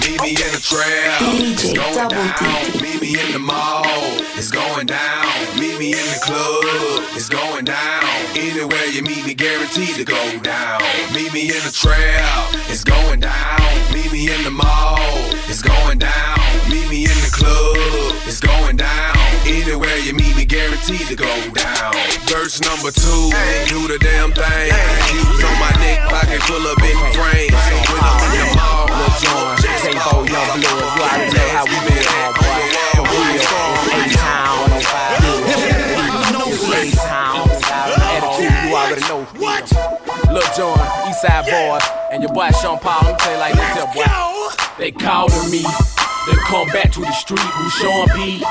[0.00, 2.82] Meet me in the trap, it's going down.
[2.82, 3.84] Meet me in the mall,
[4.36, 5.26] it's going down.
[5.58, 8.04] Meet me in the club, it's going down.
[8.36, 10.80] Anywhere you meet me, guaranteed to go down.
[11.12, 13.60] Meet me in the trap, it's going down.
[13.92, 14.98] Meet me in the mall,
[15.48, 16.59] it's going down.
[16.70, 17.74] Meet me in the club,
[18.30, 19.16] it's going down.
[19.42, 21.92] Anywhere you meet me, guaranteed to go down.
[22.30, 23.34] Verse number two,
[23.66, 24.70] do the damn thing.
[25.10, 27.50] Shoes on my neck, pocket full of big frames.
[27.90, 31.74] When I'm in the mall, Lil Jon, K-Bo, Young Blood, you already know how we
[31.90, 32.62] been, homeboy.
[32.94, 33.50] For real, it's
[33.90, 34.70] A-Town,
[36.30, 37.50] 105 A-Town,
[38.14, 39.26] attitude, you already know.
[39.42, 39.66] What?
[40.30, 40.78] Lil Jon,
[41.10, 41.82] Eastside Boys,
[42.12, 44.06] and your boy Sean Paul, I'm tell you like this here, boy.
[44.78, 45.64] They calling me,
[46.26, 48.44] they come back to the street, who Sean B.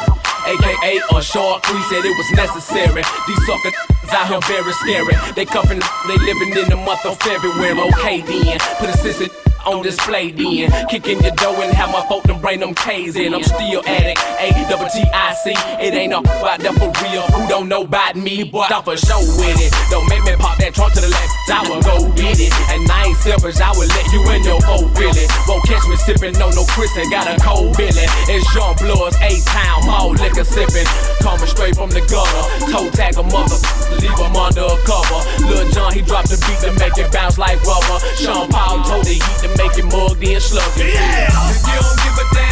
[0.47, 3.03] AKA a short Cree said it was necessary.
[3.27, 3.75] These suckers
[4.11, 5.13] out here very scary.
[5.35, 7.79] They cuffin', they living in the month of February.
[7.93, 9.27] Okay then, put a sister
[9.65, 10.71] on display then.
[10.87, 13.33] Kicking your door and have my folk them bring them K's in.
[13.33, 15.51] I'm still addict, A double T I C.
[15.81, 17.23] It ain't no about that for real.
[17.33, 19.71] Who don't know about me, but I'm for sure with it.
[19.89, 22.53] Don't make me pop that trunk to the left, I will go get it.
[22.71, 25.25] And I ain't selfish, I will let you in your boat really.
[25.47, 28.05] Won't catch me sipping on no Chris got a cold Billy.
[28.29, 30.87] It's Jean Blood's A-Town, all liquor sipping.
[31.21, 32.43] Coming straight from the gutter.
[32.71, 33.59] Toe tag a mother,
[33.99, 35.19] leave him under a cover.
[35.45, 37.99] Lil John, he dropped the beat to make it bounce like rubber.
[38.15, 40.93] Sean Paul told the heat to make it mug, then slug it.
[40.93, 41.29] Yeah.
[41.49, 42.48] If you don't give a damn,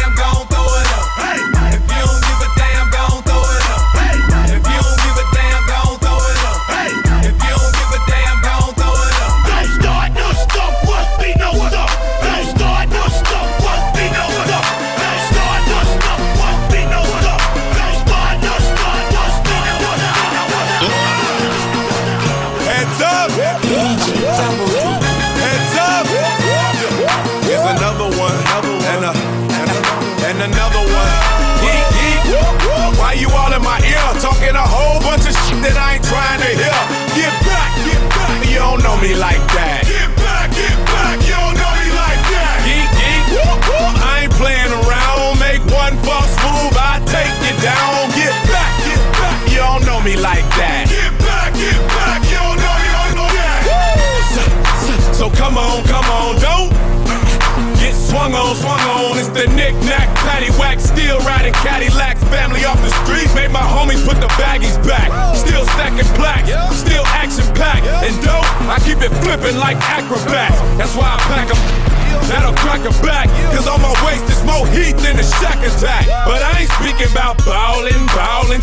[38.98, 39.86] know me like that.
[39.86, 42.56] Get back, get back, you don't know me like that.
[42.66, 43.94] Geek, geek, woo, woo.
[44.02, 45.38] I ain't playing around.
[45.38, 48.10] Make one false move, I take you down.
[48.18, 50.90] Get back, get back, you don't know me like that.
[50.90, 53.60] Get back, get back, you don't know me like that.
[53.70, 53.86] Woo!
[54.34, 54.42] So,
[54.82, 56.70] so, so come on, come on, don't
[57.78, 58.77] get swung on, swung
[59.38, 62.18] the knick-knack, paddywhack, still riding Cadillacs.
[62.26, 65.14] Family off the street, made my homies put the baggies back.
[65.36, 67.86] Still stacking plaques, still action-packed.
[68.02, 70.58] And dope, I keep it flipping like acrobats.
[70.74, 71.60] That's why I pack 'em.
[72.26, 76.04] That'll crack a back, cause on my waist is more heat than a shack attack.
[76.26, 78.07] But I ain't speaking about ballin',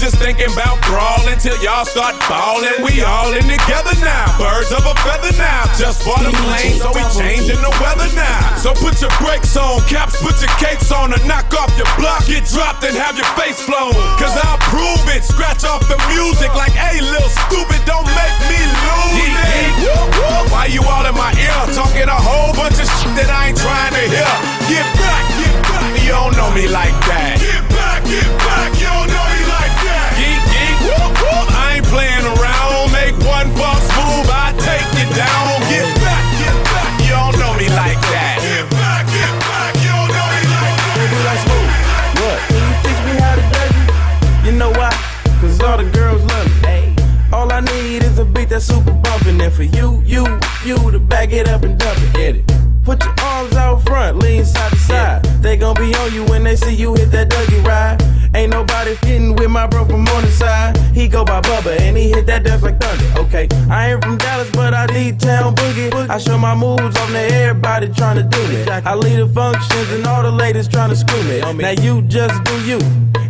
[0.05, 2.85] just thinking about brawling till y'all start ballin'.
[2.85, 5.65] We all in together now, birds of a feather now.
[5.81, 8.53] Just bought a plane, so we changing the weather now.
[8.61, 12.21] So put your brakes on, caps, put your capes on, and knock off your block,
[12.29, 13.97] get dropped and have your face flown.
[14.21, 18.61] Cause I'll prove it, scratch off the music like, hey, little stupid, don't make me
[18.61, 19.89] lose it.
[20.53, 23.57] Why you all in my ear, talking a whole bunch of shit that I ain't
[23.57, 24.33] trying to hear?
[24.69, 27.41] Get back, get back, you don't know me like that.
[27.41, 28.74] Get back, get back,
[35.05, 35.59] I take you down.
[35.69, 36.99] Get back, get back.
[37.01, 38.37] You don't know me like that.
[38.41, 40.95] Get back, get back, you don't know me like that.
[40.97, 41.71] Baby, like smooth.
[42.21, 42.37] What?
[42.49, 44.45] Can you teach me how to dougie?
[44.45, 44.91] You know why?
[45.41, 46.95] Cause all the girls love me.
[47.31, 49.41] All I need is a beat that's super bumpin'.
[49.41, 50.25] And for you, you,
[50.63, 52.17] you to back it up and dump it.
[52.17, 52.51] Hit it.
[52.83, 55.25] Put your arms out front, lean side to side.
[55.41, 58.14] They gon' be on you when they see you hit that Dougie ride.
[58.33, 60.77] Ain't nobody hitting with my bro from on the side.
[60.93, 63.19] He go by Bubba and he hit that dance like thunder.
[63.21, 66.09] Okay, I ain't from Dallas, but I need town boogie.
[66.09, 68.63] I show my moves on to everybody trying to do me.
[68.69, 71.39] I lead the functions and all the ladies trying to screw me.
[71.39, 72.79] Now you just do you,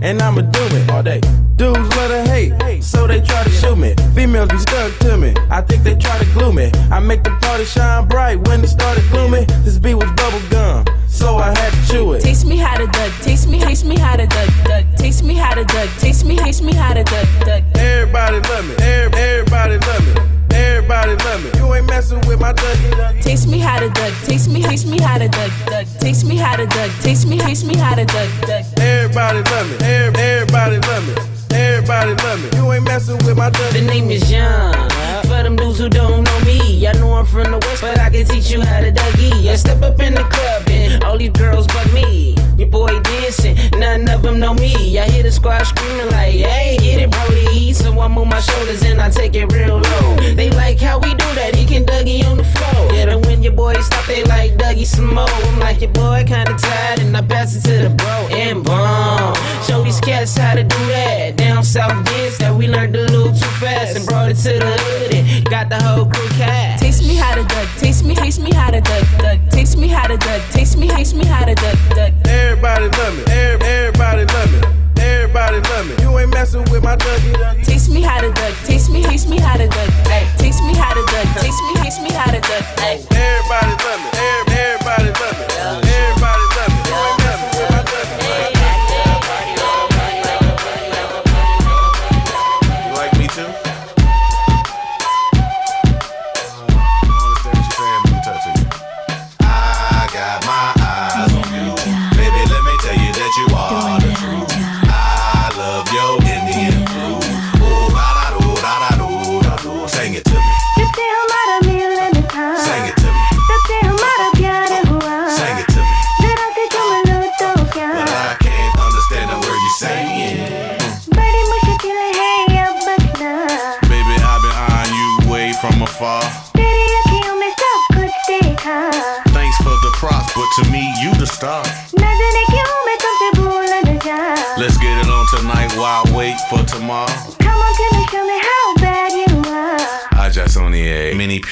[0.01, 1.21] and I'ma do it all day.
[1.55, 3.95] Dudes love to hate, so they try to shoot me.
[4.13, 5.33] Females be stuck to me.
[5.49, 6.69] I think they try to glue me.
[6.91, 9.45] I make the party shine bright when it started gloomy.
[9.63, 12.21] This beat was bubble gum, so I had to chew it.
[12.21, 14.84] Teach me how to duck, teach me, taste me how to duck, duck.
[14.97, 17.63] Taste me how to duck, taste me, taste me how to duck, duck.
[17.75, 20.21] Everybody love me, Every- everybody love me.
[20.55, 21.49] Everybody love me.
[21.59, 23.21] You ain't messing with my Dougie.
[23.21, 25.85] Taste me how to duck, taste me, taste me how to duck, duck.
[25.99, 28.63] Taste me how to duck, taste me, taste me how to duck, duck.
[28.79, 31.13] Everybody love me, Every- everybody love me.
[31.55, 32.57] Everybody love me.
[32.57, 33.73] You ain't messing with my Dougie.
[33.73, 34.73] The name is Young.
[35.23, 38.09] For them dudes who don't know me, I know I'm from the west, but I
[38.09, 39.47] can teach you how to Dougie.
[39.49, 42.34] I step up in the club and all these girls but me.
[42.65, 44.97] Your boy dancing, none of them know me.
[44.97, 47.73] I hear the squad screaming like, hey, get it, Brody.
[47.73, 50.15] So I move my shoulders and I take it real low.
[50.33, 52.91] They like how we do that, he can Dougie on the floor.
[52.91, 55.29] Yeah, and when your boys stop, they like Dougie some more.
[55.29, 59.35] I'm like, your boy kinda tired, and I pass it to the bro and bomb.
[59.67, 61.35] Show these cats how to do that.
[61.35, 64.75] Down south dance that we learned a little too fast and brought it to the
[64.81, 66.84] hood and got the whole crew cast.
[67.05, 69.39] Me how to duck, taste me, taste me how to duck, duck.
[69.51, 72.11] Taste me how to duck, taste me, taste me how to duck, duck.
[72.25, 74.59] Everybody love me, Every- everybody love me.
[75.03, 75.95] Everybody love me.
[76.03, 77.63] You ain't messing with my Dougie.
[77.63, 80.25] Taste me how to duck, taste me, taste me how to duck, ay.
[80.37, 82.97] Taste me how to duck, taste me, taste me how to duck, ay.
[83.11, 85.89] Everybody love me, Every- everybody love me.
[85.89, 86.44] Everybody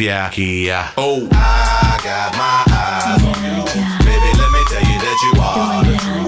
[0.02, 0.92] egg.
[0.98, 3.64] Oh, I got my eyes on you.
[4.06, 6.23] Baby, let me tell you that you are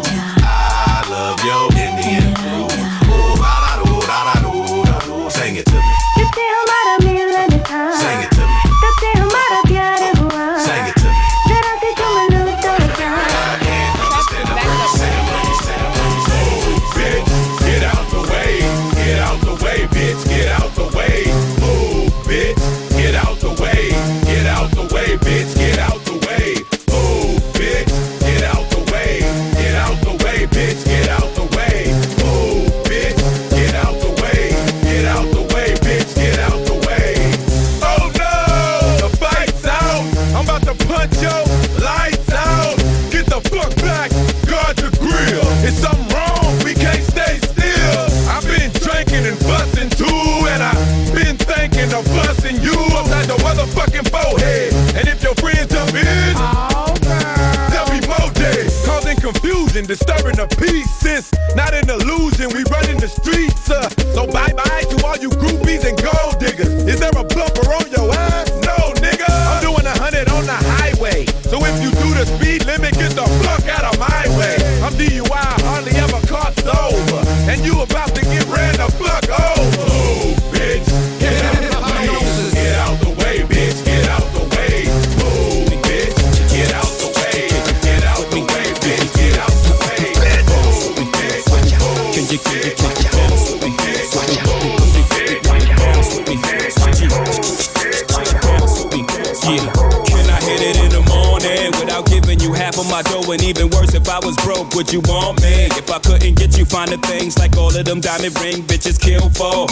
[104.76, 105.72] would you want me?
[105.80, 109.30] If I couldn't get you finer things like all of them diamond ring bitches kill
[109.32, 109.66] for,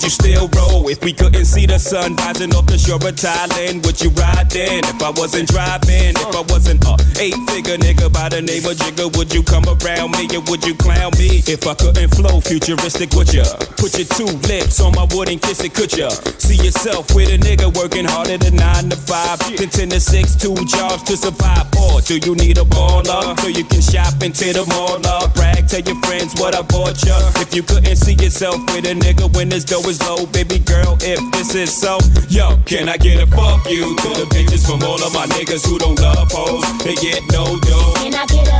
[0.00, 0.88] would you still roll?
[0.88, 4.48] If we couldn't see the sun rising off the shore of Thailand, would you ride
[4.48, 4.80] then?
[4.88, 8.80] If I wasn't driving, if I wasn't a eight figure nigga by the name of
[8.80, 11.44] Jigga, would you come around me or would you clown me?
[11.44, 13.44] If I couldn't flow futuristic, would ya?
[13.76, 16.08] Put your two lips on my wood and kiss it, could ya?
[16.40, 20.32] See yourself with a nigga working harder than nine to five, then ten to six,
[20.32, 21.68] two jobs to survive.
[21.76, 24.96] Or do you need a baller so you can shop into the mall?
[25.36, 27.16] Brag, tell your friends what I bought ya.
[27.36, 30.94] If you couldn't see yourself with a nigga when this dough is low, baby girl,
[31.02, 31.98] if this is so,
[32.30, 35.66] yo, can I get a fuck you to the bitches from all of my niggas
[35.66, 36.62] who don't love hoes?
[36.86, 37.98] They get no dough.
[37.98, 38.58] Can I get a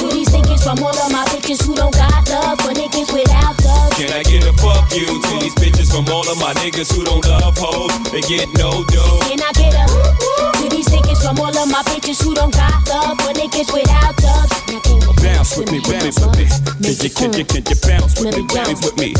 [0.00, 3.52] to these niggas from all of my bitches who don't got love for niggas without
[3.68, 3.92] love?
[4.00, 7.04] Can I get a fuck you to these bitches from all of my niggas who
[7.04, 7.92] don't love hoes?
[8.08, 9.20] They get no dough.
[9.28, 12.80] Can I get a to these niggas from all of my bitches who don't got
[12.88, 14.48] love for niggas without love?
[14.72, 16.48] Now can you Bounce with me, with me, with me.
[16.80, 19.12] Can you, can you, can you bounce with me, bounce with me?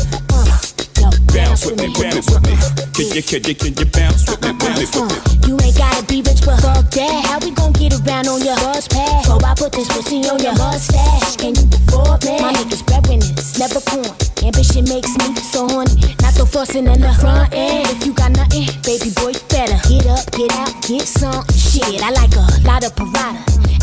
[1.33, 2.55] Bounce with me, bounce with me.
[2.97, 5.47] Can you, can you, can you bounce with me, bounce with me?
[5.47, 7.25] You ain't gotta be rich, but fuck that.
[7.25, 9.27] How we gon' get around on your bus pass?
[9.27, 11.37] So I put this pussy on your mustache.
[11.37, 12.41] Can you afford me?
[12.41, 14.09] My niggas breadwinners, never corn.
[14.43, 16.15] Ambition makes me so horny.
[16.21, 17.87] Not the fussing in the front end.
[17.89, 21.45] If you got nothing, baby boy, you better get up, get out, get some.
[21.53, 23.39] Shit, I like a lot of Prada.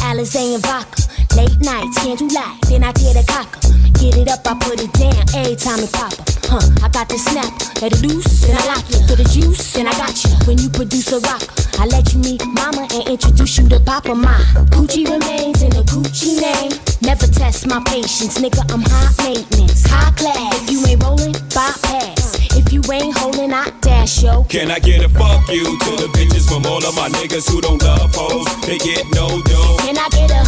[0.08, 1.02] Alizé and vodka.
[1.36, 2.58] Late nights, can't do light.
[2.68, 3.58] Then I get a cocker.
[3.98, 6.28] Get it up, I put it down every time it pop up.
[6.46, 7.52] Huh, I got the snap,
[7.82, 9.00] let it loose, then I lock you.
[9.06, 10.30] For the juice, and I got you.
[10.46, 11.42] When you produce a rock,
[11.78, 14.14] I let you meet mama and introduce you to papa.
[14.14, 14.38] My
[14.72, 16.72] Gucci remains in a Gucci name.
[17.02, 19.84] Never test my patience, nigga, I'm high maintenance.
[19.86, 22.38] High class, if you ain't rolling, bypass.
[22.56, 24.44] If you ain't holding, I dash, yo.
[24.44, 27.60] Can I get a fuck you to the bitches from all of my niggas who
[27.60, 28.46] don't love hoes?
[28.66, 29.76] They get no dough.
[29.82, 30.42] Can I get a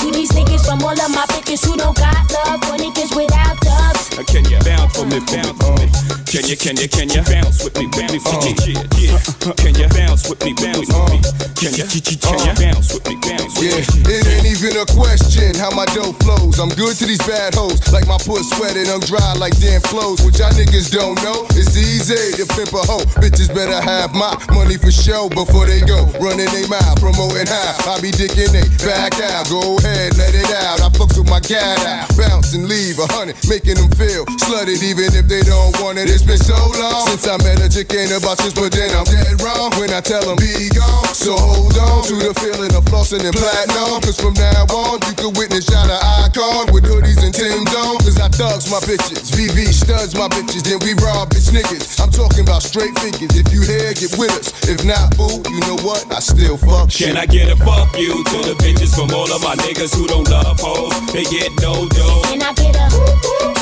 [0.00, 3.58] to these niggas from all of my bitches who don't got love for niggas without
[3.60, 3.99] dubs?
[4.18, 5.86] Uh, Can you bounce for me, bounce for me?
[6.30, 8.54] Can you, can you, can you bounce with me, bounce with me?
[8.94, 9.54] Yeah, yeah.
[9.58, 11.18] Can you bounce with me, bounce with me?
[11.58, 15.58] Can you, can you bounce with me, bounce with Yeah, it ain't even a question
[15.58, 16.62] how my dough flows.
[16.62, 20.22] I'm good to these bad hoes, like my puss sweating, I'm dry like damn clothes.
[20.22, 23.02] What y'all niggas don't know, it's easy to pimp a hoe.
[23.18, 26.06] Bitches better have my money for show before they go.
[26.22, 29.50] Running they mouth, promoting how I be dicking they back out.
[29.50, 30.78] Go ahead, let it out.
[30.78, 34.80] I fuck with my cat out, bounce and leave a hundred, making them feel slutted
[34.80, 36.08] even if they don't want it.
[36.08, 39.04] It's been so long since I met a chick ain't about this, but then I'm
[39.04, 41.12] dead wrong when I tell them be gone.
[41.12, 44.00] So hold on to the feeling of flossing and platinum.
[44.00, 48.00] Cause from now on, you can witness y'all an icon with hoodies and Tim's on.
[48.00, 52.00] Cause I thugs my bitches, VV studs my bitches, then we rob bitch niggas.
[52.00, 53.36] I'm talking about straight figures.
[53.36, 54.48] If you here, get with us.
[54.64, 56.08] If not, boo, you know what?
[56.08, 57.12] I still fuck shit.
[57.12, 60.08] Can I get a fuck you to the bitches from all of my niggas who
[60.08, 60.96] don't love hoes?
[61.12, 62.24] They get no dough.
[62.24, 62.88] Can I get a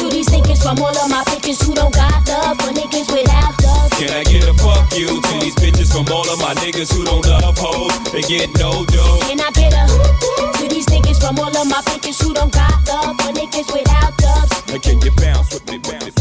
[0.09, 3.55] to these niggas from all of my bitches who don't got love for niggas without
[3.63, 3.91] love?
[3.93, 7.05] Can I get a fuck you to these bitches from all of my niggas who
[7.05, 7.93] don't love hoes?
[8.13, 9.21] They get no dough.
[9.27, 9.85] Can I get a
[10.59, 14.17] to these niggas from all of my bitches who don't got love for niggas without
[14.19, 14.81] dubs?
[14.83, 16.18] Can you bounce with me?